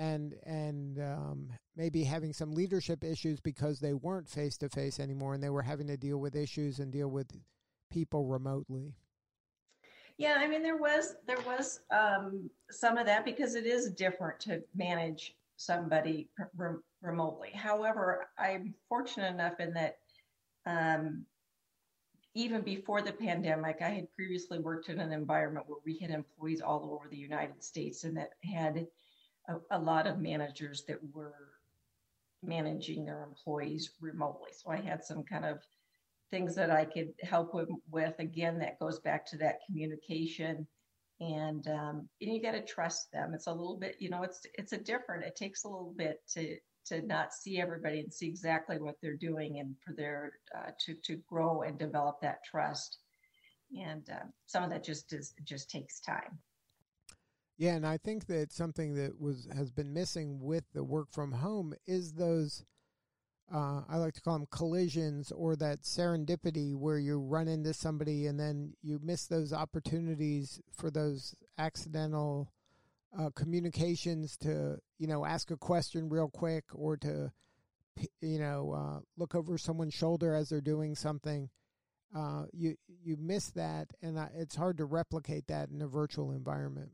and 0.00 0.34
and 0.44 0.98
um, 0.98 1.48
maybe 1.76 2.02
having 2.02 2.32
some 2.32 2.52
leadership 2.52 3.04
issues 3.04 3.38
because 3.38 3.78
they 3.78 3.92
weren't 3.92 4.28
face 4.28 4.56
to 4.56 4.68
face 4.70 4.98
anymore, 4.98 5.34
and 5.34 5.42
they 5.42 5.50
were 5.50 5.62
having 5.62 5.86
to 5.88 5.96
deal 5.98 6.18
with 6.18 6.34
issues 6.34 6.78
and 6.78 6.90
deal 6.90 7.08
with 7.08 7.30
people 7.92 8.24
remotely? 8.24 8.94
Yeah, 10.16 10.36
I 10.38 10.48
mean 10.48 10.62
there 10.62 10.78
was 10.78 11.16
there 11.26 11.40
was 11.46 11.80
um, 11.90 12.48
some 12.70 12.96
of 12.96 13.06
that 13.06 13.26
because 13.26 13.54
it 13.54 13.66
is 13.66 13.90
different 13.90 14.40
to 14.40 14.62
manage 14.74 15.36
somebody 15.56 16.30
re- 16.56 16.80
remotely. 17.02 17.50
However, 17.54 18.30
I'm 18.38 18.74
fortunate 18.88 19.34
enough 19.34 19.60
in 19.60 19.74
that 19.74 19.98
um, 20.64 21.26
even 22.34 22.62
before 22.62 23.02
the 23.02 23.12
pandemic, 23.12 23.82
I 23.82 23.90
had 23.90 24.10
previously 24.12 24.60
worked 24.60 24.88
in 24.88 24.98
an 25.00 25.12
environment 25.12 25.66
where 25.68 25.80
we 25.84 25.98
had 25.98 26.10
employees 26.10 26.62
all 26.62 26.90
over 26.94 27.08
the 27.10 27.18
United 27.18 27.62
States 27.62 28.04
and 28.04 28.16
that 28.16 28.30
had 28.42 28.86
a, 29.50 29.78
a 29.78 29.78
lot 29.78 30.06
of 30.06 30.18
managers 30.18 30.84
that 30.88 30.98
were 31.12 31.50
managing 32.42 33.04
their 33.04 33.22
employees 33.22 33.90
remotely. 34.00 34.50
So 34.52 34.70
I 34.70 34.80
had 34.80 35.04
some 35.04 35.22
kind 35.24 35.44
of 35.44 35.58
things 36.30 36.54
that 36.54 36.70
I 36.70 36.84
could 36.84 37.12
help 37.22 37.54
with, 37.54 37.68
with. 37.90 38.14
Again, 38.18 38.58
that 38.60 38.78
goes 38.78 39.00
back 39.00 39.26
to 39.26 39.36
that 39.38 39.58
communication, 39.66 40.66
and 41.20 41.66
um, 41.68 42.08
and 42.20 42.32
you 42.32 42.40
got 42.40 42.52
to 42.52 42.64
trust 42.64 43.12
them. 43.12 43.34
It's 43.34 43.48
a 43.48 43.52
little 43.52 43.76
bit, 43.76 43.96
you 43.98 44.10
know, 44.10 44.22
it's 44.22 44.40
it's 44.54 44.72
a 44.72 44.78
different. 44.78 45.24
It 45.24 45.36
takes 45.36 45.64
a 45.64 45.68
little 45.68 45.94
bit 45.96 46.20
to 46.34 46.56
to 46.86 47.02
not 47.02 47.34
see 47.34 47.60
everybody 47.60 48.00
and 48.00 48.12
see 48.12 48.26
exactly 48.26 48.78
what 48.78 48.96
they're 49.02 49.16
doing, 49.16 49.58
and 49.58 49.74
for 49.84 49.92
their 49.94 50.32
uh, 50.56 50.70
to 50.86 50.94
to 51.04 51.16
grow 51.28 51.62
and 51.62 51.78
develop 51.78 52.20
that 52.22 52.44
trust. 52.44 52.98
and 53.78 54.08
uh, 54.10 54.26
some 54.46 54.64
of 54.64 54.70
that 54.70 54.84
just 54.84 55.12
is 55.12 55.34
just 55.44 55.70
takes 55.70 56.00
time. 56.00 56.38
Yeah, 57.60 57.74
and 57.74 57.86
I 57.86 57.98
think 57.98 58.26
that 58.28 58.52
something 58.52 58.94
that 58.94 59.20
was 59.20 59.46
has 59.54 59.70
been 59.70 59.92
missing 59.92 60.40
with 60.40 60.64
the 60.72 60.82
work 60.82 61.08
from 61.12 61.30
home 61.30 61.74
is 61.86 62.14
those 62.14 62.64
uh, 63.54 63.82
I 63.86 63.98
like 63.98 64.14
to 64.14 64.22
call 64.22 64.38
them 64.38 64.48
collisions 64.50 65.30
or 65.30 65.56
that 65.56 65.82
serendipity 65.82 66.74
where 66.74 66.98
you 66.98 67.18
run 67.18 67.48
into 67.48 67.74
somebody 67.74 68.26
and 68.28 68.40
then 68.40 68.72
you 68.80 68.98
miss 69.02 69.26
those 69.26 69.52
opportunities 69.52 70.58
for 70.72 70.90
those 70.90 71.34
accidental 71.58 72.50
uh, 73.18 73.28
communications 73.34 74.38
to 74.38 74.78
you 74.98 75.06
know 75.06 75.26
ask 75.26 75.50
a 75.50 75.56
question 75.58 76.08
real 76.08 76.30
quick 76.30 76.64
or 76.72 76.96
to 76.96 77.30
you 78.22 78.38
know 78.38 78.72
uh, 78.72 79.00
look 79.18 79.34
over 79.34 79.58
someone's 79.58 79.92
shoulder 79.92 80.34
as 80.34 80.48
they're 80.48 80.62
doing 80.62 80.94
something. 80.94 81.50
Uh, 82.16 82.44
you 82.54 82.76
you 82.88 83.18
miss 83.18 83.50
that, 83.50 83.88
and 84.00 84.18
it's 84.34 84.56
hard 84.56 84.78
to 84.78 84.86
replicate 84.86 85.46
that 85.48 85.68
in 85.68 85.82
a 85.82 85.86
virtual 85.86 86.32
environment. 86.32 86.92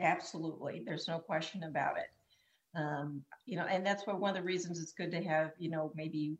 Absolutely, 0.00 0.82
there's 0.84 1.08
no 1.08 1.18
question 1.18 1.64
about 1.64 1.96
it. 1.98 2.10
Um, 2.78 3.22
you 3.46 3.56
know, 3.56 3.64
and 3.64 3.84
that's 3.86 4.06
why 4.06 4.14
one 4.14 4.30
of 4.30 4.36
the 4.36 4.46
reasons 4.46 4.80
it's 4.80 4.92
good 4.92 5.10
to 5.12 5.22
have, 5.22 5.52
you 5.58 5.70
know, 5.70 5.92
maybe 5.94 6.36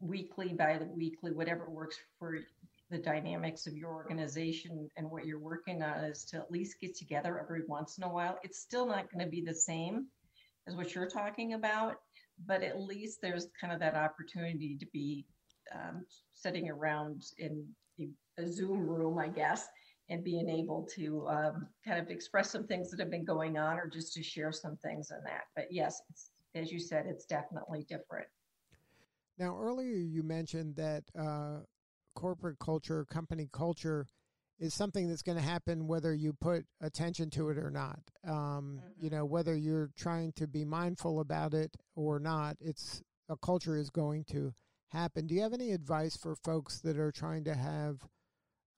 weekly, 0.00 0.52
by 0.52 0.78
the 0.78 0.84
weekly, 0.84 1.32
whatever 1.32 1.68
works 1.68 1.96
for 2.18 2.38
the 2.90 2.98
dynamics 2.98 3.66
of 3.66 3.76
your 3.76 3.92
organization 3.92 4.88
and 4.96 5.10
what 5.10 5.26
you're 5.26 5.40
working 5.40 5.82
on 5.82 6.04
is 6.04 6.24
to 6.26 6.36
at 6.36 6.50
least 6.50 6.80
get 6.80 6.94
together 6.94 7.40
every 7.40 7.62
once 7.66 7.98
in 7.98 8.04
a 8.04 8.08
while. 8.08 8.38
It's 8.44 8.60
still 8.60 8.86
not 8.86 9.10
going 9.10 9.24
to 9.24 9.30
be 9.30 9.40
the 9.40 9.54
same 9.54 10.06
as 10.68 10.76
what 10.76 10.94
you're 10.94 11.08
talking 11.08 11.54
about, 11.54 11.96
but 12.46 12.62
at 12.62 12.80
least 12.80 13.18
there's 13.20 13.48
kind 13.60 13.72
of 13.72 13.80
that 13.80 13.94
opportunity 13.96 14.76
to 14.78 14.86
be 14.92 15.26
um, 15.74 16.04
sitting 16.32 16.70
around 16.70 17.24
in 17.38 17.66
a 18.38 18.46
Zoom 18.46 18.86
room, 18.86 19.18
I 19.18 19.28
guess, 19.28 19.66
and 20.08 20.22
being 20.22 20.48
able 20.48 20.88
to 20.94 21.26
um, 21.28 21.66
kind 21.84 21.98
of 22.00 22.10
express 22.10 22.50
some 22.50 22.66
things 22.66 22.90
that 22.90 23.00
have 23.00 23.10
been 23.10 23.24
going 23.24 23.58
on 23.58 23.78
or 23.78 23.88
just 23.88 24.12
to 24.14 24.22
share 24.22 24.52
some 24.52 24.76
things 24.76 25.10
in 25.10 25.18
that. 25.24 25.44
But 25.54 25.66
yes, 25.70 26.00
as 26.54 26.70
you 26.70 26.78
said, 26.78 27.06
it's 27.06 27.26
definitely 27.26 27.84
different. 27.88 28.28
Now, 29.38 29.58
earlier 29.58 29.96
you 29.96 30.22
mentioned 30.22 30.76
that 30.76 31.04
uh, 31.18 31.58
corporate 32.14 32.58
culture, 32.58 33.04
company 33.04 33.48
culture, 33.52 34.06
is 34.58 34.72
something 34.72 35.08
that's 35.08 35.22
going 35.22 35.36
to 35.36 35.44
happen 35.44 35.86
whether 35.86 36.14
you 36.14 36.32
put 36.32 36.64
attention 36.80 37.28
to 37.30 37.50
it 37.50 37.58
or 37.58 37.70
not. 37.70 38.00
Um, 38.26 38.80
mm-hmm. 38.80 39.04
You 39.04 39.10
know, 39.10 39.24
whether 39.24 39.54
you're 39.54 39.90
trying 39.96 40.32
to 40.36 40.46
be 40.46 40.64
mindful 40.64 41.20
about 41.20 41.52
it 41.52 41.76
or 41.94 42.18
not, 42.18 42.56
it's 42.60 43.02
a 43.28 43.36
culture 43.36 43.76
is 43.76 43.90
going 43.90 44.24
to 44.30 44.54
happen. 44.88 45.26
Do 45.26 45.34
you 45.34 45.42
have 45.42 45.52
any 45.52 45.72
advice 45.72 46.16
for 46.16 46.34
folks 46.34 46.80
that 46.80 46.96
are 46.96 47.12
trying 47.12 47.44
to 47.44 47.54
have 47.54 48.06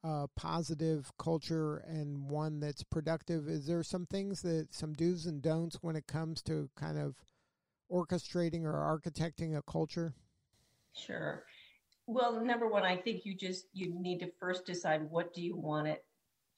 uh, 0.05 0.27
positive 0.37 1.11
culture 1.19 1.79
and 1.79 2.29
one 2.29 2.61
that's 2.61 2.85
productive? 2.85 3.49
Is 3.49 3.67
there 3.67 3.83
some 3.83 4.07
things 4.07 4.43
that 4.43 4.69
some 4.71 4.95
do's 4.95 5.27
and 5.27 5.43
don'ts 5.43 5.79
when 5.83 5.97
it 5.97 6.07
comes 6.07 6.43
to 6.43 6.71
kind 6.77 6.99
of 6.99 7.17
orchestrating 7.91 8.65
or 8.65 8.75
architecting 8.75 9.57
a 9.57 9.63
culture? 9.63 10.15
Sure. 10.95 11.45
Well, 12.07 12.43
number 12.43 12.69
one, 12.69 12.85
I 12.85 12.97
think 12.97 13.25
you 13.25 13.35
just 13.35 13.67
you 13.73 13.95
need 14.01 14.21
to 14.21 14.31
first 14.41 14.65
decide 14.65 15.11
what 15.11 15.35
do 15.35 15.43
you 15.43 15.57
want 15.57 15.89
it 15.89 16.05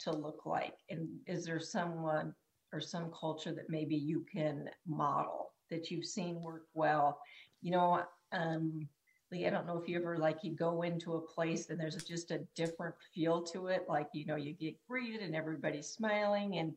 to 0.00 0.12
look 0.12 0.46
like, 0.46 0.74
and 0.88 1.08
is 1.26 1.44
there 1.44 1.60
someone 1.60 2.34
or 2.72 2.80
some 2.80 3.10
culture 3.18 3.52
that 3.52 3.68
maybe 3.68 3.96
you 3.96 4.24
can 4.32 4.70
model 4.86 5.50
that 5.70 5.90
you've 5.90 6.06
seen 6.06 6.40
work 6.40 6.66
well? 6.74 7.18
You 7.62 7.72
know, 7.72 8.02
um, 8.32 8.88
Lee, 9.32 9.46
I 9.46 9.50
don't 9.50 9.66
know 9.66 9.78
if 9.78 9.88
you 9.88 9.96
ever 9.98 10.16
like 10.16 10.38
you 10.42 10.52
go 10.52 10.82
into 10.82 11.14
a 11.14 11.20
place 11.20 11.70
and 11.70 11.78
there's 11.78 12.02
just 12.02 12.32
a 12.32 12.40
different 12.56 12.96
feel 13.14 13.42
to 13.44 13.68
it. 13.68 13.84
Like, 13.88 14.08
you 14.12 14.26
know, 14.26 14.36
you 14.36 14.52
get 14.54 14.74
greeted 14.88 15.20
and 15.20 15.36
everybody's 15.36 15.88
smiling 15.88 16.58
and, 16.58 16.74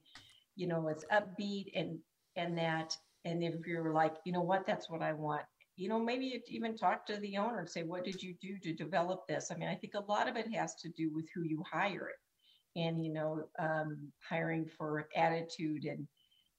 you 0.56 0.68
know, 0.68 0.88
it's 0.88 1.06
upbeat 1.12 1.72
and, 1.76 1.98
and 2.36 2.58
that, 2.58 2.96
and 3.26 3.44
if 3.44 3.66
you're 3.66 3.92
like, 3.92 4.16
you 4.24 4.32
know 4.32 4.42
what, 4.42 4.68
that's 4.68 4.90
what 4.90 5.02
I 5.02 5.14
want, 5.14 5.42
you 5.78 5.90
know, 5.90 5.98
maybe 6.00 6.44
even 6.48 6.78
talk 6.78 7.08
to 7.08 7.18
the 7.18 7.38
owner 7.38 7.60
and 7.60 7.70
say, 7.70 7.82
what 7.82 8.04
did 8.04 8.22
you 8.22 8.36
do 8.40 8.60
to 8.60 8.74
develop 8.74 9.28
this? 9.28 9.50
I 9.52 9.56
mean, 9.56 9.70
I 9.70 9.76
think 9.76 9.94
a 9.96 10.12
lot 10.12 10.30
of 10.30 10.36
it 10.36 10.54
has 10.54 10.76
to 10.76 10.90
do 10.90 11.12
with 11.12 11.26
who 11.34 11.42
you 11.42 11.64
hire 11.72 12.10
it 12.10 12.80
and, 12.80 13.04
you 13.04 13.14
know, 13.14 13.46
um, 13.58 14.12
hiring 14.30 14.66
for 14.66 15.08
attitude 15.16 15.86
and 15.86 16.08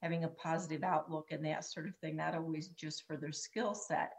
having 0.02 0.24
a 0.24 0.28
positive 0.28 0.82
outlook 0.82 1.28
and 1.30 1.44
that 1.44 1.64
sort 1.64 1.86
of 1.86 1.96
thing, 1.98 2.16
not 2.16 2.34
always 2.34 2.68
just 2.68 3.06
for 3.06 3.16
their 3.16 3.32
skill 3.32 3.74
set 3.74 4.10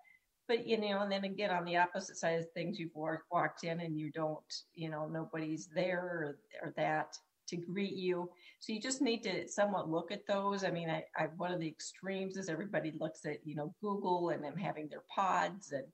but 0.48 0.68
you 0.68 0.78
know 0.80 1.02
and 1.02 1.12
then 1.12 1.24
again 1.24 1.52
on 1.52 1.66
the 1.66 1.78
opposite 1.78 2.18
side 2.18 2.40
of 2.40 2.52
things 2.52 2.80
you've 2.80 2.96
walked, 2.96 3.24
walked 3.32 3.64
in 3.64 3.80
and 3.80 3.98
you 3.98 4.12
don't 4.12 4.54
you 4.74 4.90
know 4.90 5.08
nobody's 5.08 5.68
there 5.74 6.00
or, 6.00 6.38
or 6.68 6.74
that 6.78 7.18
to 7.48 7.58
greet 7.58 7.94
you. 7.94 8.28
So 8.60 8.74
you 8.74 8.82
just 8.82 9.04
need 9.04 9.22
to 9.24 9.48
somewhat 9.48 9.90
look 9.90 10.12
at 10.12 10.26
those. 10.28 10.64
I 10.64 10.72
mean 10.72 10.90
I, 10.90 11.04
I 11.16 11.28
one 11.38 11.52
of 11.52 11.60
the 11.60 11.68
extremes 11.68 12.38
is 12.38 12.50
everybody 12.50 12.94
looks 13.00 13.26
at 13.26 13.46
you 13.46 13.56
know 13.56 13.74
google 13.82 14.30
and 14.30 14.44
them 14.44 14.58
having 14.58 14.88
their 14.88 15.04
pods 15.14 15.72
and 15.72 15.86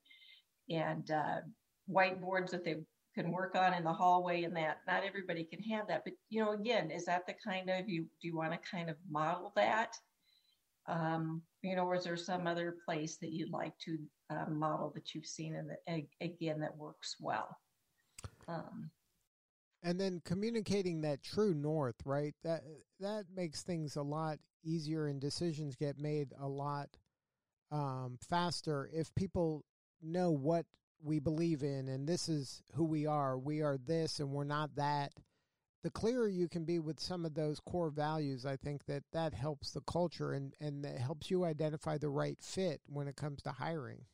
and 0.69 1.11
uh, 1.11 1.41
whiteboards 1.89 2.51
that 2.51 2.63
they 2.63 2.77
can 3.13 3.31
work 3.31 3.55
on 3.55 3.73
in 3.73 3.83
the 3.83 3.91
hallway 3.91 4.43
and 4.43 4.55
that. 4.55 4.77
Not 4.87 5.03
everybody 5.03 5.43
can 5.43 5.61
have 5.63 5.87
that 5.87 6.03
but 6.05 6.13
you 6.29 6.43
know 6.43 6.51
again 6.51 6.91
is 6.91 7.05
that 7.05 7.25
the 7.27 7.35
kind 7.45 7.69
of 7.69 7.89
you 7.89 8.03
do 8.21 8.27
you 8.27 8.35
want 8.35 8.53
to 8.53 8.69
kind 8.69 8.89
of 8.89 8.95
model 9.09 9.51
that? 9.55 9.95
Um, 10.87 11.41
you 11.61 11.75
know, 11.75 11.85
or 11.85 11.95
is 11.95 12.03
there 12.03 12.17
some 12.17 12.47
other 12.47 12.77
place 12.85 13.17
that 13.17 13.31
you'd 13.31 13.51
like 13.51 13.77
to 13.79 13.97
uh, 14.29 14.49
model 14.49 14.91
that 14.95 15.13
you've 15.13 15.25
seen 15.25 15.55
and 15.55 15.69
that 15.69 16.03
again 16.21 16.59
that 16.59 16.75
works 16.75 17.15
well? 17.19 17.55
Um, 18.47 18.89
and 19.83 19.99
then 19.99 20.21
communicating 20.25 21.01
that 21.01 21.23
true 21.23 21.53
north, 21.53 21.95
right? 22.05 22.33
That 22.43 22.63
that 22.99 23.25
makes 23.35 23.61
things 23.63 23.95
a 23.95 24.01
lot 24.01 24.39
easier, 24.63 25.07
and 25.07 25.19
decisions 25.19 25.75
get 25.75 25.99
made 25.99 26.33
a 26.39 26.47
lot 26.47 26.89
um, 27.71 28.17
faster 28.27 28.89
if 28.93 29.13
people 29.15 29.65
know 30.01 30.31
what 30.31 30.65
we 31.03 31.19
believe 31.19 31.63
in, 31.63 31.87
and 31.87 32.07
this 32.07 32.29
is 32.29 32.61
who 32.75 32.83
we 32.83 33.05
are. 33.05 33.37
We 33.37 33.61
are 33.61 33.77
this, 33.77 34.19
and 34.19 34.31
we're 34.31 34.43
not 34.43 34.75
that 34.75 35.13
the 35.83 35.89
clearer 35.89 36.27
you 36.27 36.47
can 36.47 36.63
be 36.63 36.79
with 36.79 36.99
some 36.99 37.25
of 37.25 37.33
those 37.33 37.59
core 37.59 37.89
values, 37.89 38.45
I 38.45 38.55
think 38.55 38.85
that 38.85 39.03
that 39.13 39.33
helps 39.33 39.71
the 39.71 39.81
culture 39.81 40.33
and 40.33 40.53
and 40.59 40.83
that 40.85 40.97
helps 40.97 41.31
you 41.31 41.43
identify 41.43 41.97
the 41.97 42.09
right 42.09 42.37
fit 42.41 42.81
when 42.87 43.07
it 43.07 43.15
comes 43.15 43.41
to 43.43 43.51
hiring. 43.51 44.05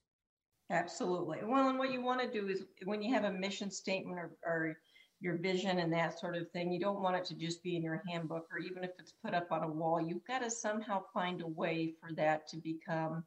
Absolutely. 0.70 1.40
Well, 1.44 1.70
and 1.70 1.80
what 1.80 1.92
you 1.92 2.02
want 2.02 2.22
to 2.22 2.30
do 2.30 2.50
is 2.50 2.66
when 2.84 3.02
you 3.02 3.14
have 3.14 3.24
a 3.24 3.32
mission 3.32 3.72
statement 3.72 4.20
or, 4.20 4.32
or 4.46 4.78
your 5.22 5.38
vision 5.38 5.80
and 5.80 5.92
that 5.94 6.20
sort 6.20 6.36
of 6.36 6.52
thing, 6.52 6.72
you 6.72 6.80
don't 6.80 7.02
want 7.02 7.16
it 7.16 7.26
to 7.26 7.36
just 7.36 7.64
be 7.64 7.76
in 7.76 7.84
your 7.84 8.04
handbook 8.08 8.48
or 8.52 8.60
even 8.60 8.84
if 8.84 8.92
it's 9.00 9.14
put 9.24 9.34
up 9.34 9.52
on 9.52 9.64
a 9.64 9.68
wall. 9.68 10.02
You've 10.02 10.26
got 10.26 10.44
to 10.44 10.52
somehow 10.52 11.04
find 11.14 11.42
a 11.42 11.48
way 11.48 11.94
for 12.02 12.14
that 12.16 12.48
to 12.50 12.58
become 12.58 13.24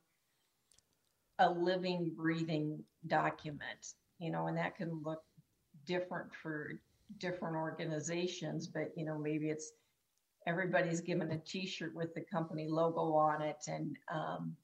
a 1.38 1.50
living, 1.50 2.12
breathing 2.14 2.84
document, 3.06 3.94
you 4.18 4.30
know, 4.30 4.46
and 4.46 4.56
that 4.58 4.76
can 4.76 5.02
look 5.02 5.22
different 5.86 6.30
for 6.42 6.78
different 7.18 7.56
organizations, 7.56 8.66
but 8.66 8.92
you 8.96 9.04
know, 9.04 9.18
maybe 9.18 9.50
it's 9.50 9.72
everybody's 10.46 11.00
given 11.00 11.30
a 11.32 11.38
T-shirt 11.38 11.94
with 11.94 12.14
the 12.14 12.22
company 12.32 12.66
logo 12.68 13.12
on 13.14 13.42
it, 13.42 13.58
and 13.66 13.96
um, 14.12 14.56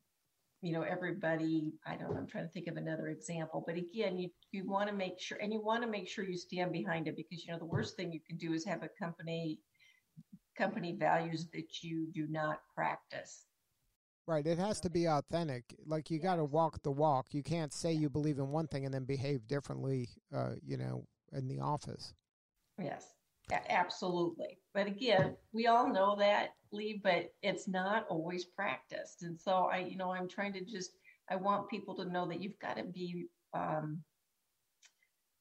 you 0.62 0.73
know, 0.73 0.83
everybody. 0.83 1.73
I 1.87 1.97
don't 1.97 2.12
know. 2.12 2.19
I'm 2.19 2.26
trying 2.26 2.47
to 2.47 2.53
think 2.53 2.67
of 2.69 2.76
another 2.76 3.09
example, 3.09 3.62
but 3.67 3.76
again, 3.76 4.19
you 4.19 4.31
you 4.53 4.69
want 4.69 4.88
to 4.88 4.95
make 4.95 5.21
sure, 5.21 5.38
and 5.41 5.53
you 5.53 5.61
want 5.61 5.83
to 5.83 5.88
make 5.88 6.09
sure 6.09 6.25
you 6.25 6.37
stand 6.37 6.73
behind 6.73 7.09
it 7.09 7.17
because 7.17 7.45
you 7.45 7.53
know 7.53 7.59
the 7.59 7.65
worst 7.65 7.97
thing 7.97 8.12
you 8.12 8.21
can 8.26 8.37
do 8.37 8.53
is 8.53 8.65
have 8.65 8.83
a 8.83 8.91
company 8.99 9.61
company 10.57 10.97
values 10.99 11.49
that 11.53 11.83
you 11.83 12.07
do 12.15 12.26
not 12.29 12.61
practice. 12.75 13.45
Right. 14.26 14.47
It 14.47 14.59
has 14.59 14.81
to 14.81 14.91
be 14.91 15.07
authentic. 15.07 15.76
Like 15.87 16.11
you 16.11 16.19
got 16.19 16.37
to 16.37 16.45
walk 16.45 16.83
the 16.83 16.91
walk. 16.91 17.26
You 17.31 17.45
can't 17.45 17.73
say 17.73 17.93
you 17.93 18.11
believe 18.11 18.38
in 18.38 18.49
one 18.49 18.67
thing 18.67 18.85
and 18.85 18.93
then 18.93 19.05
behave 19.05 19.47
differently. 19.47 20.09
Uh, 20.35 20.55
you 20.65 20.76
know, 20.76 21.05
in 21.33 21.49
the 21.49 21.61
office. 21.61 22.15
Yes, 22.78 23.14
absolutely. 23.68 24.59
But 24.75 24.87
again, 24.87 25.37
we 25.52 25.66
all 25.66 25.92
know 25.92 26.16
that, 26.16 26.50
Lee, 26.73 27.00
but 27.02 27.33
it's 27.42 27.68
not 27.68 28.06
always 28.09 28.45
practiced. 28.45 29.23
And 29.23 29.38
so 29.38 29.68
I, 29.73 29.78
you 29.78 29.97
know, 29.97 30.12
I'm 30.12 30.28
trying 30.28 30.52
to 30.54 30.64
just, 30.64 30.90
I 31.30 31.37
want 31.37 31.71
people 31.71 31.95
to 31.97 32.04
know 32.04 32.26
that 32.26 32.42
you've 32.42 32.59
got 32.59 32.76
to 32.76 32.85
be 32.85 33.26
um, 33.54 34.02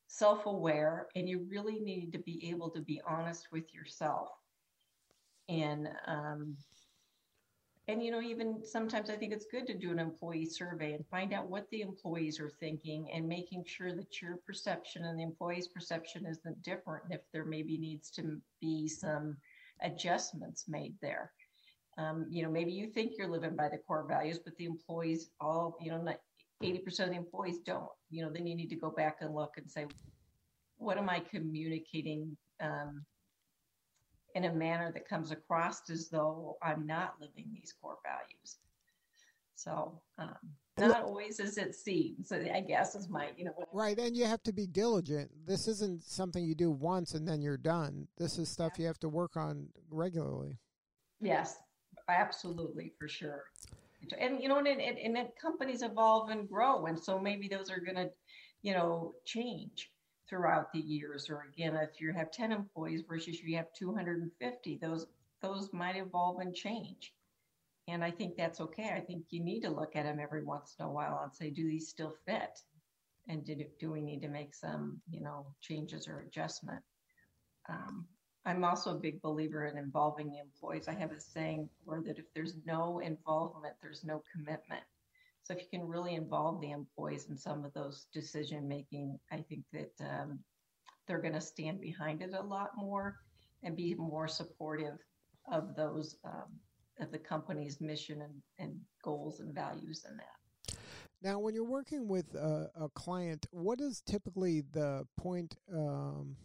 self 0.07 0.45
aware 0.45 1.07
and 1.15 1.27
you 1.27 1.45
really 1.49 1.79
need 1.79 2.13
to 2.13 2.19
be 2.19 2.49
able 2.49 2.69
to 2.71 2.79
be 2.81 3.01
honest 3.07 3.47
with 3.51 3.73
yourself. 3.73 4.29
And 5.49 5.89
um, 6.07 6.55
and 7.87 8.03
you 8.03 8.11
know 8.11 8.21
even 8.21 8.61
sometimes 8.63 9.09
i 9.09 9.15
think 9.15 9.31
it's 9.31 9.45
good 9.45 9.67
to 9.67 9.73
do 9.73 9.91
an 9.91 9.99
employee 9.99 10.45
survey 10.45 10.93
and 10.93 11.05
find 11.07 11.33
out 11.33 11.49
what 11.49 11.69
the 11.69 11.81
employees 11.81 12.39
are 12.39 12.49
thinking 12.59 13.07
and 13.13 13.27
making 13.27 13.63
sure 13.65 13.93
that 13.93 14.21
your 14.21 14.37
perception 14.45 15.05
and 15.05 15.19
the 15.19 15.23
employee's 15.23 15.67
perception 15.67 16.25
isn't 16.25 16.61
different 16.63 17.03
if 17.09 17.21
there 17.31 17.45
maybe 17.45 17.77
needs 17.77 18.09
to 18.09 18.39
be 18.61 18.87
some 18.87 19.37
adjustments 19.81 20.65
made 20.67 20.93
there. 21.01 21.31
Um, 21.97 22.25
you 22.29 22.43
know 22.43 22.49
maybe 22.49 22.71
you 22.71 22.87
think 22.87 23.13
you're 23.17 23.29
living 23.29 23.55
by 23.55 23.69
the 23.69 23.77
core 23.77 24.05
values 24.07 24.39
but 24.43 24.55
the 24.57 24.65
employees 24.65 25.29
all 25.39 25.77
you 25.79 25.91
know 25.91 26.05
80% 26.63 26.85
of 26.87 27.09
the 27.09 27.15
employees 27.15 27.59
don't. 27.65 27.89
You 28.09 28.23
know 28.23 28.31
then 28.31 28.47
you 28.47 28.55
need 28.55 28.69
to 28.69 28.75
go 28.75 28.89
back 28.89 29.17
and 29.21 29.33
look 29.33 29.53
and 29.57 29.69
say 29.69 29.85
what 30.77 30.97
am 30.97 31.09
I 31.09 31.19
communicating 31.19 32.35
um, 32.61 33.05
in 34.35 34.45
a 34.45 34.53
manner 34.53 34.91
that 34.91 35.07
comes 35.07 35.31
across 35.31 35.89
as 35.89 36.09
though 36.09 36.57
I'm 36.61 36.85
not 36.85 37.15
living 37.19 37.49
these 37.53 37.73
core 37.81 37.97
values. 38.03 38.57
So 39.55 40.01
um, 40.19 40.35
not 40.77 41.03
always 41.03 41.39
as 41.39 41.57
it 41.57 41.73
seems. 41.73 42.33
I 42.33 42.59
guess 42.59 42.95
is 42.95 43.09
my 43.09 43.29
you 43.37 43.45
know 43.45 43.53
right. 43.71 43.97
And 43.97 44.15
you 44.15 44.25
have 44.25 44.43
to 44.43 44.53
be 44.53 44.67
diligent. 44.67 45.31
This 45.47 45.69
isn't 45.69 46.03
something 46.03 46.43
you 46.43 46.53
do 46.53 46.69
once 46.69 47.13
and 47.13 47.25
then 47.25 47.41
you're 47.41 47.57
done. 47.57 48.07
This 48.17 48.37
is 48.37 48.49
stuff 48.49 48.77
you 48.77 48.85
have 48.85 48.99
to 48.99 49.09
work 49.09 49.37
on 49.37 49.69
regularly. 49.89 50.59
Yes, 51.21 51.55
absolutely 52.09 52.91
for 52.99 53.07
sure. 53.07 53.45
And 54.19 54.41
you 54.41 54.49
know, 54.49 54.57
and, 54.57 54.67
and, 54.67 55.17
and 55.17 55.29
companies 55.41 55.81
evolve 55.81 56.29
and 56.29 56.47
grow, 56.47 56.85
and 56.85 56.99
so 56.99 57.17
maybe 57.17 57.47
those 57.47 57.71
are 57.71 57.79
going 57.79 57.95
to, 57.95 58.09
you 58.61 58.73
know, 58.73 59.13
change 59.25 59.89
throughout 60.27 60.71
the 60.71 60.79
years. 60.79 61.29
Or 61.29 61.45
again, 61.53 61.75
if 61.75 61.99
you 61.99 62.13
have 62.13 62.31
ten 62.31 62.51
employees 62.51 63.03
versus 63.07 63.41
you 63.41 63.55
have 63.57 63.67
two 63.73 63.93
hundred 63.93 64.21
and 64.21 64.31
fifty, 64.39 64.77
those 64.81 65.05
those 65.41 65.71
might 65.73 65.97
evolve 65.97 66.39
and 66.39 66.55
change. 66.55 67.13
And 67.87 68.03
I 68.03 68.09
think 68.09 68.35
that's 68.35 68.61
okay. 68.61 68.91
I 68.95 68.99
think 68.99 69.25
you 69.29 69.43
need 69.43 69.61
to 69.61 69.69
look 69.69 69.95
at 69.95 70.03
them 70.03 70.19
every 70.19 70.43
once 70.43 70.75
in 70.79 70.85
a 70.85 70.91
while 70.91 71.21
and 71.23 71.31
say, 71.31 71.51
do 71.51 71.67
these 71.67 71.87
still 71.87 72.15
fit? 72.25 72.59
And 73.27 73.45
did 73.45 73.63
do 73.79 73.91
we 73.91 74.01
need 74.01 74.21
to 74.21 74.27
make 74.27 74.55
some, 74.55 75.01
you 75.09 75.21
know, 75.21 75.45
changes 75.61 76.07
or 76.07 76.19
adjustment? 76.19 76.81
Um, 77.69 78.05
I'm 78.45 78.63
also 78.63 78.91
a 78.91 78.99
big 78.99 79.21
believer 79.21 79.65
in 79.65 79.77
involving 79.77 80.31
the 80.31 80.39
employees. 80.39 80.87
I 80.87 80.93
have 80.93 81.11
a 81.11 81.19
saying 81.19 81.69
where 81.83 82.01
that 82.01 82.19
if 82.19 82.25
there's 82.33 82.55
no 82.65 82.99
involvement, 82.99 83.73
there's 83.81 84.03
no 84.03 84.21
commitment. 84.31 84.83
So 85.45 85.53
if 85.53 85.61
you 85.61 85.79
can 85.79 85.87
really 85.87 86.15
involve 86.15 86.59
the 86.59 86.71
employees 86.71 87.27
in 87.29 87.37
some 87.37 87.63
of 87.63 87.73
those 87.75 88.07
decision 88.11 88.67
making, 88.67 89.19
I 89.31 89.45
think 89.47 89.63
that 89.73 89.91
um, 90.01 90.39
they're 91.07 91.21
going 91.21 91.35
to 91.35 91.41
stand 91.41 91.79
behind 91.79 92.23
it 92.23 92.33
a 92.33 92.41
lot 92.41 92.71
more 92.75 93.17
and 93.61 93.75
be 93.75 93.93
more 93.93 94.27
supportive 94.27 94.97
of 95.51 95.75
those 95.75 96.17
um, 96.25 96.59
of 96.99 97.11
the 97.11 97.19
company's 97.19 97.79
mission 97.79 98.23
and, 98.23 98.33
and 98.57 98.79
goals 99.03 99.39
and 99.39 99.53
values 99.53 100.03
in 100.09 100.17
that. 100.17 100.77
Now, 101.21 101.37
when 101.37 101.53
you're 101.53 101.63
working 101.63 102.07
with 102.07 102.33
a, 102.33 102.71
a 102.79 102.89
client, 102.89 103.45
what 103.51 103.79
is 103.79 104.01
typically 104.01 104.61
the 104.71 105.05
point 105.15 105.57
um, 105.71 106.37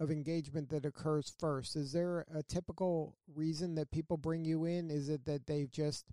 of 0.00 0.10
engagement 0.10 0.68
that 0.70 0.84
occurs 0.84 1.32
first? 1.38 1.76
Is 1.76 1.92
there 1.92 2.26
a 2.34 2.42
typical 2.42 3.16
reason 3.32 3.76
that 3.76 3.92
people 3.92 4.16
bring 4.16 4.44
you 4.44 4.64
in? 4.64 4.90
Is 4.90 5.08
it 5.08 5.24
that 5.26 5.46
they've 5.46 5.70
just 5.70 6.06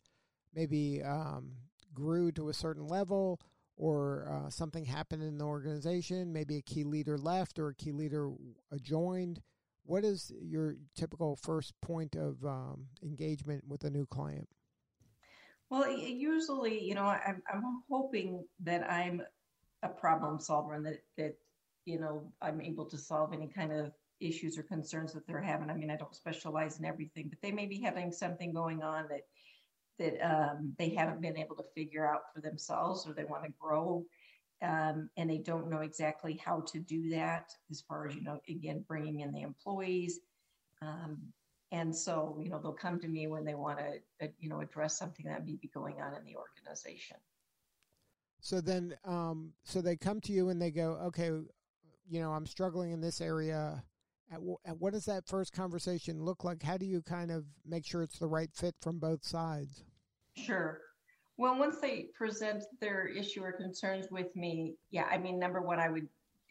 maybe 0.54 1.02
um, 1.02 1.54
grew 2.00 2.32
to 2.32 2.50
a 2.50 2.54
certain 2.54 2.88
level, 2.88 3.40
or 3.78 4.28
uh, 4.30 4.50
something 4.50 4.86
happened 4.86 5.24
in 5.24 5.38
the 5.38 5.46
organization? 5.46 6.34
Maybe 6.34 6.58
a 6.58 6.62
key 6.62 6.84
leader 6.84 7.18
left, 7.18 7.60
or 7.60 7.70
a 7.70 7.76
key 7.76 7.92
leader 7.92 8.32
joined. 8.82 9.42
What 9.84 10.04
is 10.04 10.32
your 10.42 10.76
typical 10.96 11.36
first 11.36 11.74
point 11.82 12.16
of 12.16 12.44
um, 12.46 12.88
engagement 13.04 13.64
with 13.68 13.84
a 13.84 13.90
new 13.90 14.06
client? 14.06 14.48
Well, 15.70 15.90
usually, 15.92 16.84
you 16.84 16.96
know, 16.96 17.06
I'm, 17.06 17.42
I'm 17.52 17.84
hoping 17.90 18.44
that 18.64 18.90
I'm 18.90 19.22
a 19.84 19.90
problem 19.90 20.40
solver 20.40 20.74
and 20.74 20.86
that, 20.86 21.04
that, 21.18 21.36
you 21.86 22.00
know, 22.00 22.32
I'm 22.42 22.62
able 22.62 22.86
to 22.86 22.98
solve 22.98 23.34
any 23.34 23.48
kind 23.48 23.72
of 23.72 23.92
issues 24.20 24.58
or 24.58 24.64
concerns 24.64 25.14
that 25.14 25.26
they're 25.26 25.42
having. 25.42 25.70
I 25.70 25.76
mean, 25.76 25.90
I 25.90 25.96
don't 25.96 26.16
specialize 26.16 26.80
in 26.80 26.86
everything, 26.86 27.30
but 27.30 27.40
they 27.42 27.52
may 27.52 27.66
be 27.66 27.80
having 27.80 28.12
something 28.12 28.52
going 28.54 28.84
on 28.84 29.08
that 29.10 29.22
that 30.00 30.20
um, 30.26 30.74
they 30.80 30.90
haven't 30.90 31.22
been 31.22 31.38
able 31.38 31.56
to 31.58 31.64
figure 31.76 32.08
out 32.08 32.22
for 32.34 32.42
themselves 32.42 33.06
or 33.08 33.14
they 33.14 33.26
want 33.26 33.44
to 33.44 33.52
grow 33.60 34.04
um, 34.62 35.10
and 35.18 35.30
they 35.30 35.38
don't 35.38 35.70
know 35.70 35.80
exactly 35.80 36.42
how 36.44 36.62
to 36.62 36.80
do 36.80 37.10
that 37.12 37.52
as 37.72 37.82
far 37.82 38.08
as 38.08 38.16
you 38.16 38.22
know 38.22 38.40
again 38.50 38.84
bringing 38.88 39.22
in 39.22 39.32
the 39.32 39.42
employees. 39.42 40.20
Um, 40.82 41.20
and 41.72 41.96
so 41.96 42.38
you 42.42 42.50
know 42.50 42.60
they'll 42.60 42.74
come 42.74 43.00
to 43.00 43.08
me 43.08 43.28
when 43.28 43.46
they 43.46 43.56
want 43.56 43.80
to 43.80 44.26
uh, 44.26 44.30
you 44.38 44.50
know 44.50 44.60
address 44.60 44.98
something 44.98 45.26
that 45.28 45.46
may 45.46 45.56
be 45.56 45.70
going 45.74 46.02
on 46.02 46.14
in 46.16 46.26
the 46.26 46.36
organization. 46.36 47.18
So 48.42 48.60
then 48.60 48.96
um, 49.06 49.54
so 49.64 49.82
they 49.82 49.96
come 49.96 50.20
to 50.22 50.34
you 50.34 50.50
and 50.50 50.62
they 50.62 50.72
go 50.72 51.00
okay 51.08 51.32
you 52.10 52.20
know 52.20 52.32
i'm 52.32 52.46
struggling 52.46 52.92
in 52.92 53.02
this 53.02 53.22
area. 53.22 53.84
At, 54.32 54.42
at 54.64 54.78
what 54.78 54.94
does 54.94 55.06
that 55.06 55.28
first 55.28 55.54
conversation 55.54 56.24
look 56.24 56.44
like? 56.44 56.62
How 56.62 56.78
do 56.78 56.86
you 56.86 57.02
kind 57.02 57.32
of 57.32 57.46
make 57.66 57.84
sure 57.84 58.04
it's 58.04 58.20
the 58.20 58.28
right 58.28 58.50
fit 58.54 58.76
from 58.80 59.00
both 59.00 59.26
sides 59.26 59.84
sure 60.46 60.82
well, 61.40 61.58
once 61.58 61.78
they 61.80 62.10
present 62.14 62.66
their 62.82 63.08
issue 63.08 63.42
or 63.42 63.54
concerns 63.54 64.08
with 64.12 64.36
me, 64.36 64.76
yeah, 64.92 65.08
I 65.10 65.18
mean, 65.18 65.40
number 65.40 65.62
one, 65.62 65.80
I 65.80 65.88
would 65.88 66.10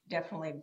definitely, 0.09 0.55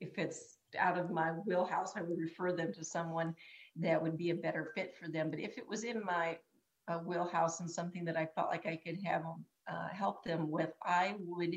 if 0.00 0.18
it's 0.18 0.58
out 0.78 0.96
of 0.96 1.10
my 1.10 1.30
wheelhouse, 1.30 1.96
I 1.96 2.02
would 2.02 2.16
refer 2.16 2.52
them 2.52 2.72
to 2.74 2.84
someone 2.84 3.34
that 3.74 4.00
would 4.00 4.16
be 4.16 4.30
a 4.30 4.36
better 4.36 4.70
fit 4.76 4.94
for 4.94 5.08
them. 5.08 5.30
But 5.30 5.40
if 5.40 5.58
it 5.58 5.68
was 5.68 5.82
in 5.82 6.04
my 6.04 6.38
uh, 6.86 6.98
wheelhouse 6.98 7.58
and 7.58 7.68
something 7.68 8.04
that 8.04 8.16
I 8.16 8.28
felt 8.36 8.50
like 8.50 8.66
I 8.66 8.76
could 8.76 9.00
have 9.04 9.24
uh, 9.66 9.88
help 9.88 10.22
them 10.22 10.48
with, 10.48 10.70
I 10.84 11.16
would. 11.18 11.56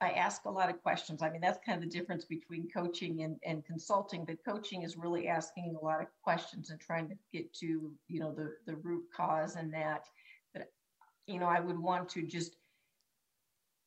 I 0.00 0.10
ask 0.10 0.44
a 0.44 0.50
lot 0.50 0.68
of 0.68 0.82
questions. 0.82 1.22
I 1.22 1.30
mean, 1.30 1.40
that's 1.40 1.58
kind 1.64 1.82
of 1.82 1.88
the 1.88 1.98
difference 1.98 2.26
between 2.26 2.68
coaching 2.68 3.22
and, 3.22 3.36
and 3.44 3.64
consulting. 3.64 4.26
But 4.26 4.44
coaching 4.44 4.82
is 4.82 4.96
really 4.96 5.26
asking 5.26 5.74
a 5.74 5.84
lot 5.84 6.02
of 6.02 6.08
questions 6.22 6.70
and 6.70 6.78
trying 6.78 7.08
to 7.08 7.14
get 7.32 7.52
to, 7.54 7.90
you 8.08 8.20
know, 8.20 8.32
the, 8.32 8.52
the 8.66 8.76
root 8.76 9.04
cause 9.16 9.56
and 9.56 9.72
that 9.72 10.04
But, 10.52 10.70
you 11.26 11.38
know, 11.38 11.46
I 11.46 11.60
would 11.60 11.78
want 11.78 12.10
to 12.10 12.22
just 12.22 12.56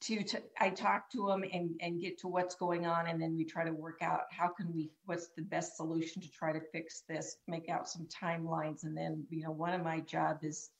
to, 0.01 0.23
to 0.23 0.41
I 0.59 0.69
talk 0.69 1.11
to 1.11 1.27
them 1.27 1.43
and, 1.53 1.75
and 1.81 2.01
get 2.01 2.17
to 2.19 2.27
what's 2.27 2.55
going 2.55 2.87
on. 2.87 3.07
And 3.07 3.21
then 3.21 3.35
we 3.35 3.45
try 3.45 3.63
to 3.63 3.71
work 3.73 4.01
out 4.01 4.21
how 4.31 4.47
can 4.47 4.73
we, 4.73 4.89
what's 5.05 5.27
the 5.35 5.43
best 5.43 5.77
solution 5.77 6.21
to 6.21 6.31
try 6.31 6.51
to 6.53 6.61
fix 6.71 7.03
this, 7.07 7.37
make 7.47 7.69
out 7.69 7.87
some 7.87 8.07
timelines. 8.07 8.83
And 8.83 8.97
then, 8.97 9.25
you 9.29 9.43
know, 9.43 9.51
one 9.51 9.73
of 9.73 9.83
my 9.83 9.99
job 9.99 10.39
is 10.41 10.71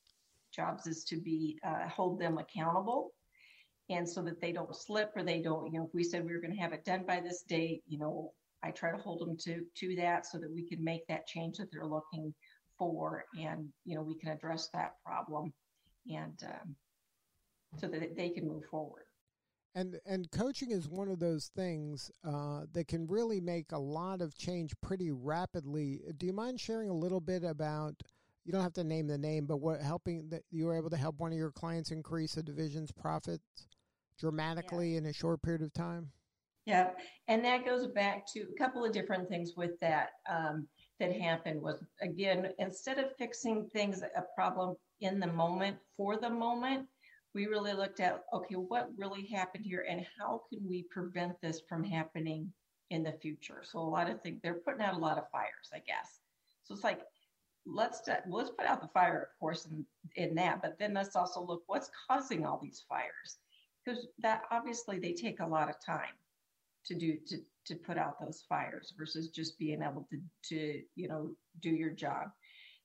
jobs 0.52 0.88
is 0.88 1.04
to 1.04 1.18
be, 1.18 1.60
uh, 1.64 1.88
hold 1.88 2.20
them 2.20 2.40
accountable. 2.40 3.12
And 3.90 4.08
so 4.08 4.22
that 4.22 4.40
they 4.40 4.52
don't 4.52 4.76
slip 4.76 5.12
or 5.16 5.24
they 5.24 5.42
don't, 5.42 5.72
you 5.72 5.80
know, 5.80 5.86
if 5.86 5.94
we 5.94 6.04
said 6.04 6.24
we 6.24 6.34
were 6.34 6.42
going 6.42 6.54
to 6.54 6.62
have 6.62 6.74
it 6.74 6.86
done 6.86 7.06
by 7.08 7.20
this 7.20 7.44
date, 7.48 7.82
you 7.88 7.98
know, 7.98 8.32
I 8.62 8.72
try 8.72 8.92
to 8.92 8.98
hold 8.98 9.22
them 9.22 9.38
to, 9.46 9.64
to 9.78 9.96
that 9.96 10.26
so 10.26 10.38
that 10.38 10.52
we 10.54 10.68
can 10.68 10.84
make 10.84 11.08
that 11.08 11.26
change 11.26 11.58
that 11.58 11.72
they're 11.72 11.88
looking 11.88 12.34
for. 12.78 13.26
And, 13.40 13.70
you 13.86 13.96
know, 13.96 14.04
we 14.04 14.16
can 14.16 14.30
address 14.30 14.70
that 14.74 14.94
problem 15.04 15.54
and 16.08 16.38
um, 16.46 16.76
so 17.78 17.88
that 17.88 18.16
they 18.16 18.30
can 18.30 18.48
move 18.48 18.64
forward. 18.70 19.04
And 19.76 20.00
and 20.06 20.30
coaching 20.32 20.72
is 20.72 20.90
one 20.90 21.10
of 21.10 21.20
those 21.20 21.52
things 21.56 22.10
uh, 22.28 22.62
that 22.74 22.88
can 22.88 23.06
really 23.06 23.40
make 23.40 23.72
a 23.72 23.78
lot 23.78 24.22
of 24.22 24.36
change 24.36 24.74
pretty 24.82 25.12
rapidly. 25.12 26.02
Do 26.18 26.26
you 26.26 26.34
mind 26.34 26.60
sharing 26.60 26.90
a 26.90 26.94
little 26.94 27.22
bit 27.22 27.44
about? 27.44 27.94
You 28.46 28.52
don't 28.52 28.64
have 28.64 28.74
to 28.74 28.84
name 28.84 29.06
the 29.06 29.18
name, 29.18 29.46
but 29.46 29.58
what 29.58 29.80
helping 29.80 30.28
that 30.30 30.42
you 30.50 30.66
were 30.66 30.76
able 30.76 30.90
to 30.90 30.98
help 30.98 31.20
one 31.20 31.32
of 31.32 31.38
your 31.38 31.52
clients 31.52 31.92
increase 31.92 32.36
a 32.38 32.42
division's 32.42 32.92
profits 32.92 33.68
dramatically 34.20 34.92
yeah. 34.92 35.00
in 35.00 35.06
a 35.08 35.14
short 35.14 35.42
period 35.42 35.62
of 35.62 35.74
time. 35.74 36.12
Yeah, 36.66 36.92
and 37.28 37.44
that 37.46 37.66
goes 37.66 37.88
back 37.88 38.28
to 38.34 38.42
a 38.42 38.58
couple 38.58 38.86
of 38.86 38.92
different 38.92 39.28
things 39.28 39.54
with 39.58 39.80
that 39.80 40.10
um, 40.30 40.68
that 41.00 41.12
happened. 41.20 41.62
Was 41.62 41.84
again 42.02 42.50
instead 42.60 43.00
of 43.00 43.16
fixing 43.18 43.68
things 43.70 44.04
a 44.04 44.24
problem 44.36 44.76
in 45.02 45.20
the 45.20 45.28
moment 45.28 45.78
for 45.98 46.18
the 46.18 46.30
moment, 46.30 46.88
we 47.34 47.48
really 47.48 47.74
looked 47.74 48.00
at 48.00 48.24
okay, 48.34 48.56
what 48.56 48.90
really 48.98 49.26
happened 49.26 49.66
here 49.66 49.86
and 49.90 50.06
how 50.20 50.42
can 50.50 50.60
we 50.68 50.84
prevent 50.92 51.42
this 51.42 51.62
from 51.68 51.84
happening 51.84 52.52
in 52.92 53.02
the 53.02 53.14
future? 53.14 53.64
So 53.64 53.80
a 53.80 53.82
lot 53.82 54.10
of 54.10 54.22
things 54.22 54.40
they're 54.44 54.62
putting 54.66 54.82
out 54.82 54.94
a 54.94 55.00
lot 55.00 55.18
of 55.18 55.32
fires, 55.32 55.72
I 55.74 55.80
guess. 55.80 56.20
So 56.64 56.76
it's 56.76 56.84
like 56.84 57.02
let's 57.66 58.02
let's 58.28 58.52
put 58.52 58.68
out 58.68 58.82
the 58.82 58.90
fire, 58.90 59.30
of 59.32 59.40
course, 59.40 59.66
in, 59.66 59.86
in 60.16 60.36
that, 60.36 60.62
but 60.62 60.78
then 60.78 60.94
let's 60.94 61.16
also 61.16 61.42
look 61.42 61.64
what's 61.66 61.90
causing 62.08 62.46
all 62.46 62.60
these 62.62 62.84
fires 62.88 63.40
because 63.84 64.08
that 64.20 64.44
obviously 64.52 65.00
they 65.00 65.14
take 65.14 65.40
a 65.40 65.48
lot 65.48 65.70
of 65.70 65.76
time 65.86 66.16
to 66.86 66.96
do 66.96 67.18
to 67.28 67.38
to 67.66 67.76
put 67.76 67.98
out 67.98 68.20
those 68.20 68.44
fires 68.48 68.94
versus 68.98 69.30
just 69.30 69.58
being 69.60 69.82
able 69.82 70.08
to 70.10 70.20
to 70.44 70.82
you 70.96 71.08
know 71.08 71.32
do 71.62 71.70
your 71.70 71.92
job 71.92 72.30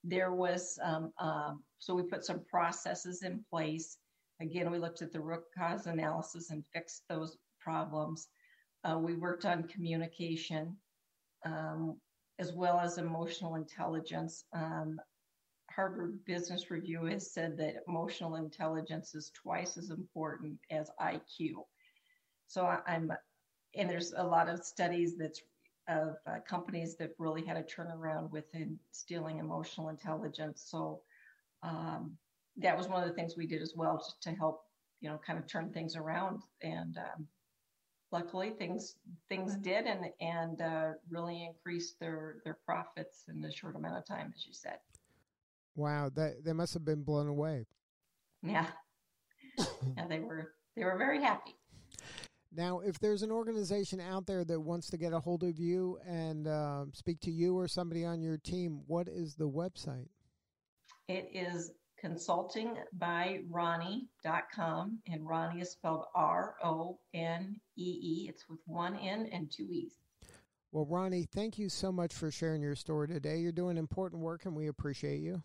there 0.04 0.32
was, 0.32 0.78
um, 0.82 1.12
um, 1.18 1.62
so 1.78 1.94
we 1.94 2.02
put 2.02 2.24
some 2.24 2.40
processes 2.44 3.22
in 3.22 3.42
place. 3.50 3.96
Again, 4.40 4.70
we 4.70 4.78
looked 4.78 5.00
at 5.00 5.12
the 5.12 5.20
root 5.20 5.44
cause 5.56 5.86
analysis 5.86 6.50
and 6.50 6.62
fixed 6.72 7.02
those 7.08 7.38
problems. 7.58 8.28
Uh, 8.84 8.98
we 8.98 9.14
worked 9.14 9.46
on 9.46 9.62
communication 9.64 10.76
um, 11.46 11.96
as 12.38 12.52
well 12.52 12.78
as 12.78 12.98
emotional 12.98 13.54
intelligence. 13.54 14.44
Harvard 15.74 16.24
Business 16.24 16.70
Review 16.70 17.04
has 17.04 17.30
said 17.30 17.56
that 17.58 17.82
emotional 17.88 18.36
intelligence 18.36 19.14
is 19.14 19.30
twice 19.34 19.76
as 19.76 19.90
important 19.90 20.58
as 20.70 20.90
IQ. 21.00 21.64
So 22.46 22.66
I'm, 22.86 23.12
and 23.74 23.90
there's 23.90 24.12
a 24.16 24.24
lot 24.24 24.48
of 24.48 24.64
studies 24.64 25.16
that's 25.16 25.40
of 25.88 26.16
uh, 26.26 26.38
companies 26.48 26.96
that 26.96 27.10
really 27.18 27.44
had 27.44 27.56
a 27.56 27.62
turnaround 27.62 28.30
with 28.30 28.44
instilling 28.54 29.38
emotional 29.38 29.90
intelligence. 29.90 30.64
So 30.66 31.02
um, 31.62 32.16
that 32.56 32.76
was 32.76 32.88
one 32.88 33.02
of 33.02 33.08
the 33.08 33.14
things 33.14 33.36
we 33.36 33.46
did 33.46 33.60
as 33.60 33.74
well 33.76 34.02
to 34.22 34.30
help, 34.30 34.62
you 35.00 35.10
know, 35.10 35.20
kind 35.26 35.38
of 35.38 35.46
turn 35.46 35.70
things 35.70 35.96
around 35.96 36.42
and 36.62 36.96
um, 36.96 37.26
luckily 38.12 38.50
things 38.50 38.96
things 39.28 39.56
did 39.56 39.86
and 39.86 40.06
and 40.20 40.62
uh, 40.62 40.92
really 41.10 41.44
increased 41.44 41.98
their 41.98 42.36
their 42.44 42.58
profits 42.64 43.24
in 43.28 43.44
a 43.44 43.52
short 43.52 43.76
amount 43.76 43.98
of 43.98 44.06
time, 44.06 44.32
as 44.34 44.46
you 44.46 44.54
said. 44.54 44.78
Wow, 45.76 46.10
that 46.14 46.44
they 46.44 46.52
must 46.52 46.74
have 46.74 46.84
been 46.84 47.02
blown 47.02 47.26
away. 47.26 47.66
Yeah, 48.42 48.66
yeah, 49.58 50.06
they 50.08 50.20
were 50.20 50.52
they 50.76 50.84
were 50.84 50.98
very 50.98 51.20
happy. 51.22 51.56
Now, 52.56 52.78
if 52.80 52.98
there's 53.00 53.22
an 53.22 53.32
organization 53.32 54.00
out 54.00 54.26
there 54.26 54.44
that 54.44 54.60
wants 54.60 54.88
to 54.90 54.96
get 54.96 55.12
a 55.12 55.18
hold 55.18 55.42
of 55.42 55.58
you 55.58 55.98
and 56.06 56.46
uh, 56.46 56.84
speak 56.92 57.18
to 57.22 57.32
you 57.32 57.58
or 57.58 57.66
somebody 57.66 58.04
on 58.04 58.22
your 58.22 58.38
team, 58.38 58.82
what 58.86 59.08
is 59.08 59.34
the 59.34 59.48
website? 59.48 60.06
It 61.08 61.30
is 61.32 61.72
consultingbyronee.com, 62.02 64.98
and 65.08 65.26
Ronee 65.26 65.62
is 65.62 65.72
spelled 65.72 66.04
R 66.14 66.54
O 66.62 67.00
N 67.12 67.60
E 67.76 67.82
E. 67.82 68.26
It's 68.28 68.48
with 68.48 68.60
one 68.66 68.94
N 68.96 69.28
and 69.32 69.50
two 69.50 69.66
E's. 69.72 69.94
Well, 70.70 70.86
Ronee, 70.86 71.28
thank 71.28 71.58
you 71.58 71.68
so 71.68 71.90
much 71.90 72.14
for 72.14 72.30
sharing 72.30 72.62
your 72.62 72.76
story 72.76 73.08
today. 73.08 73.38
You're 73.38 73.50
doing 73.52 73.76
important 73.76 74.22
work, 74.22 74.44
and 74.44 74.54
we 74.54 74.68
appreciate 74.68 75.20
you. 75.20 75.42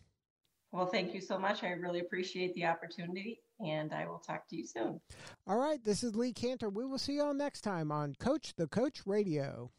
Well, 0.72 0.86
thank 0.86 1.14
you 1.14 1.22
so 1.22 1.40
much. 1.40 1.64
I 1.64 1.70
really 1.70 2.00
appreciate 2.00 2.54
the 2.54 2.66
opportunity, 2.66 3.42
and 3.60 3.92
I 3.92 4.08
will 4.08 4.20
talk 4.20 4.48
to 4.50 4.56
you 4.56 4.66
soon. 4.68 5.02
All 5.48 5.58
right, 5.58 5.84
this 5.84 6.04
is 6.04 6.16
Lee 6.16 6.34
Kantor. 6.34 6.70
We 6.70 6.86
will 6.86 7.00
see 7.00 7.14
you 7.14 7.24
all 7.24 7.34
next 7.34 7.62
time 7.62 7.92
on 7.92 8.16
Coach 8.20 8.54
the 8.56 8.68
Coach 8.68 9.02
Radio. 9.06 9.72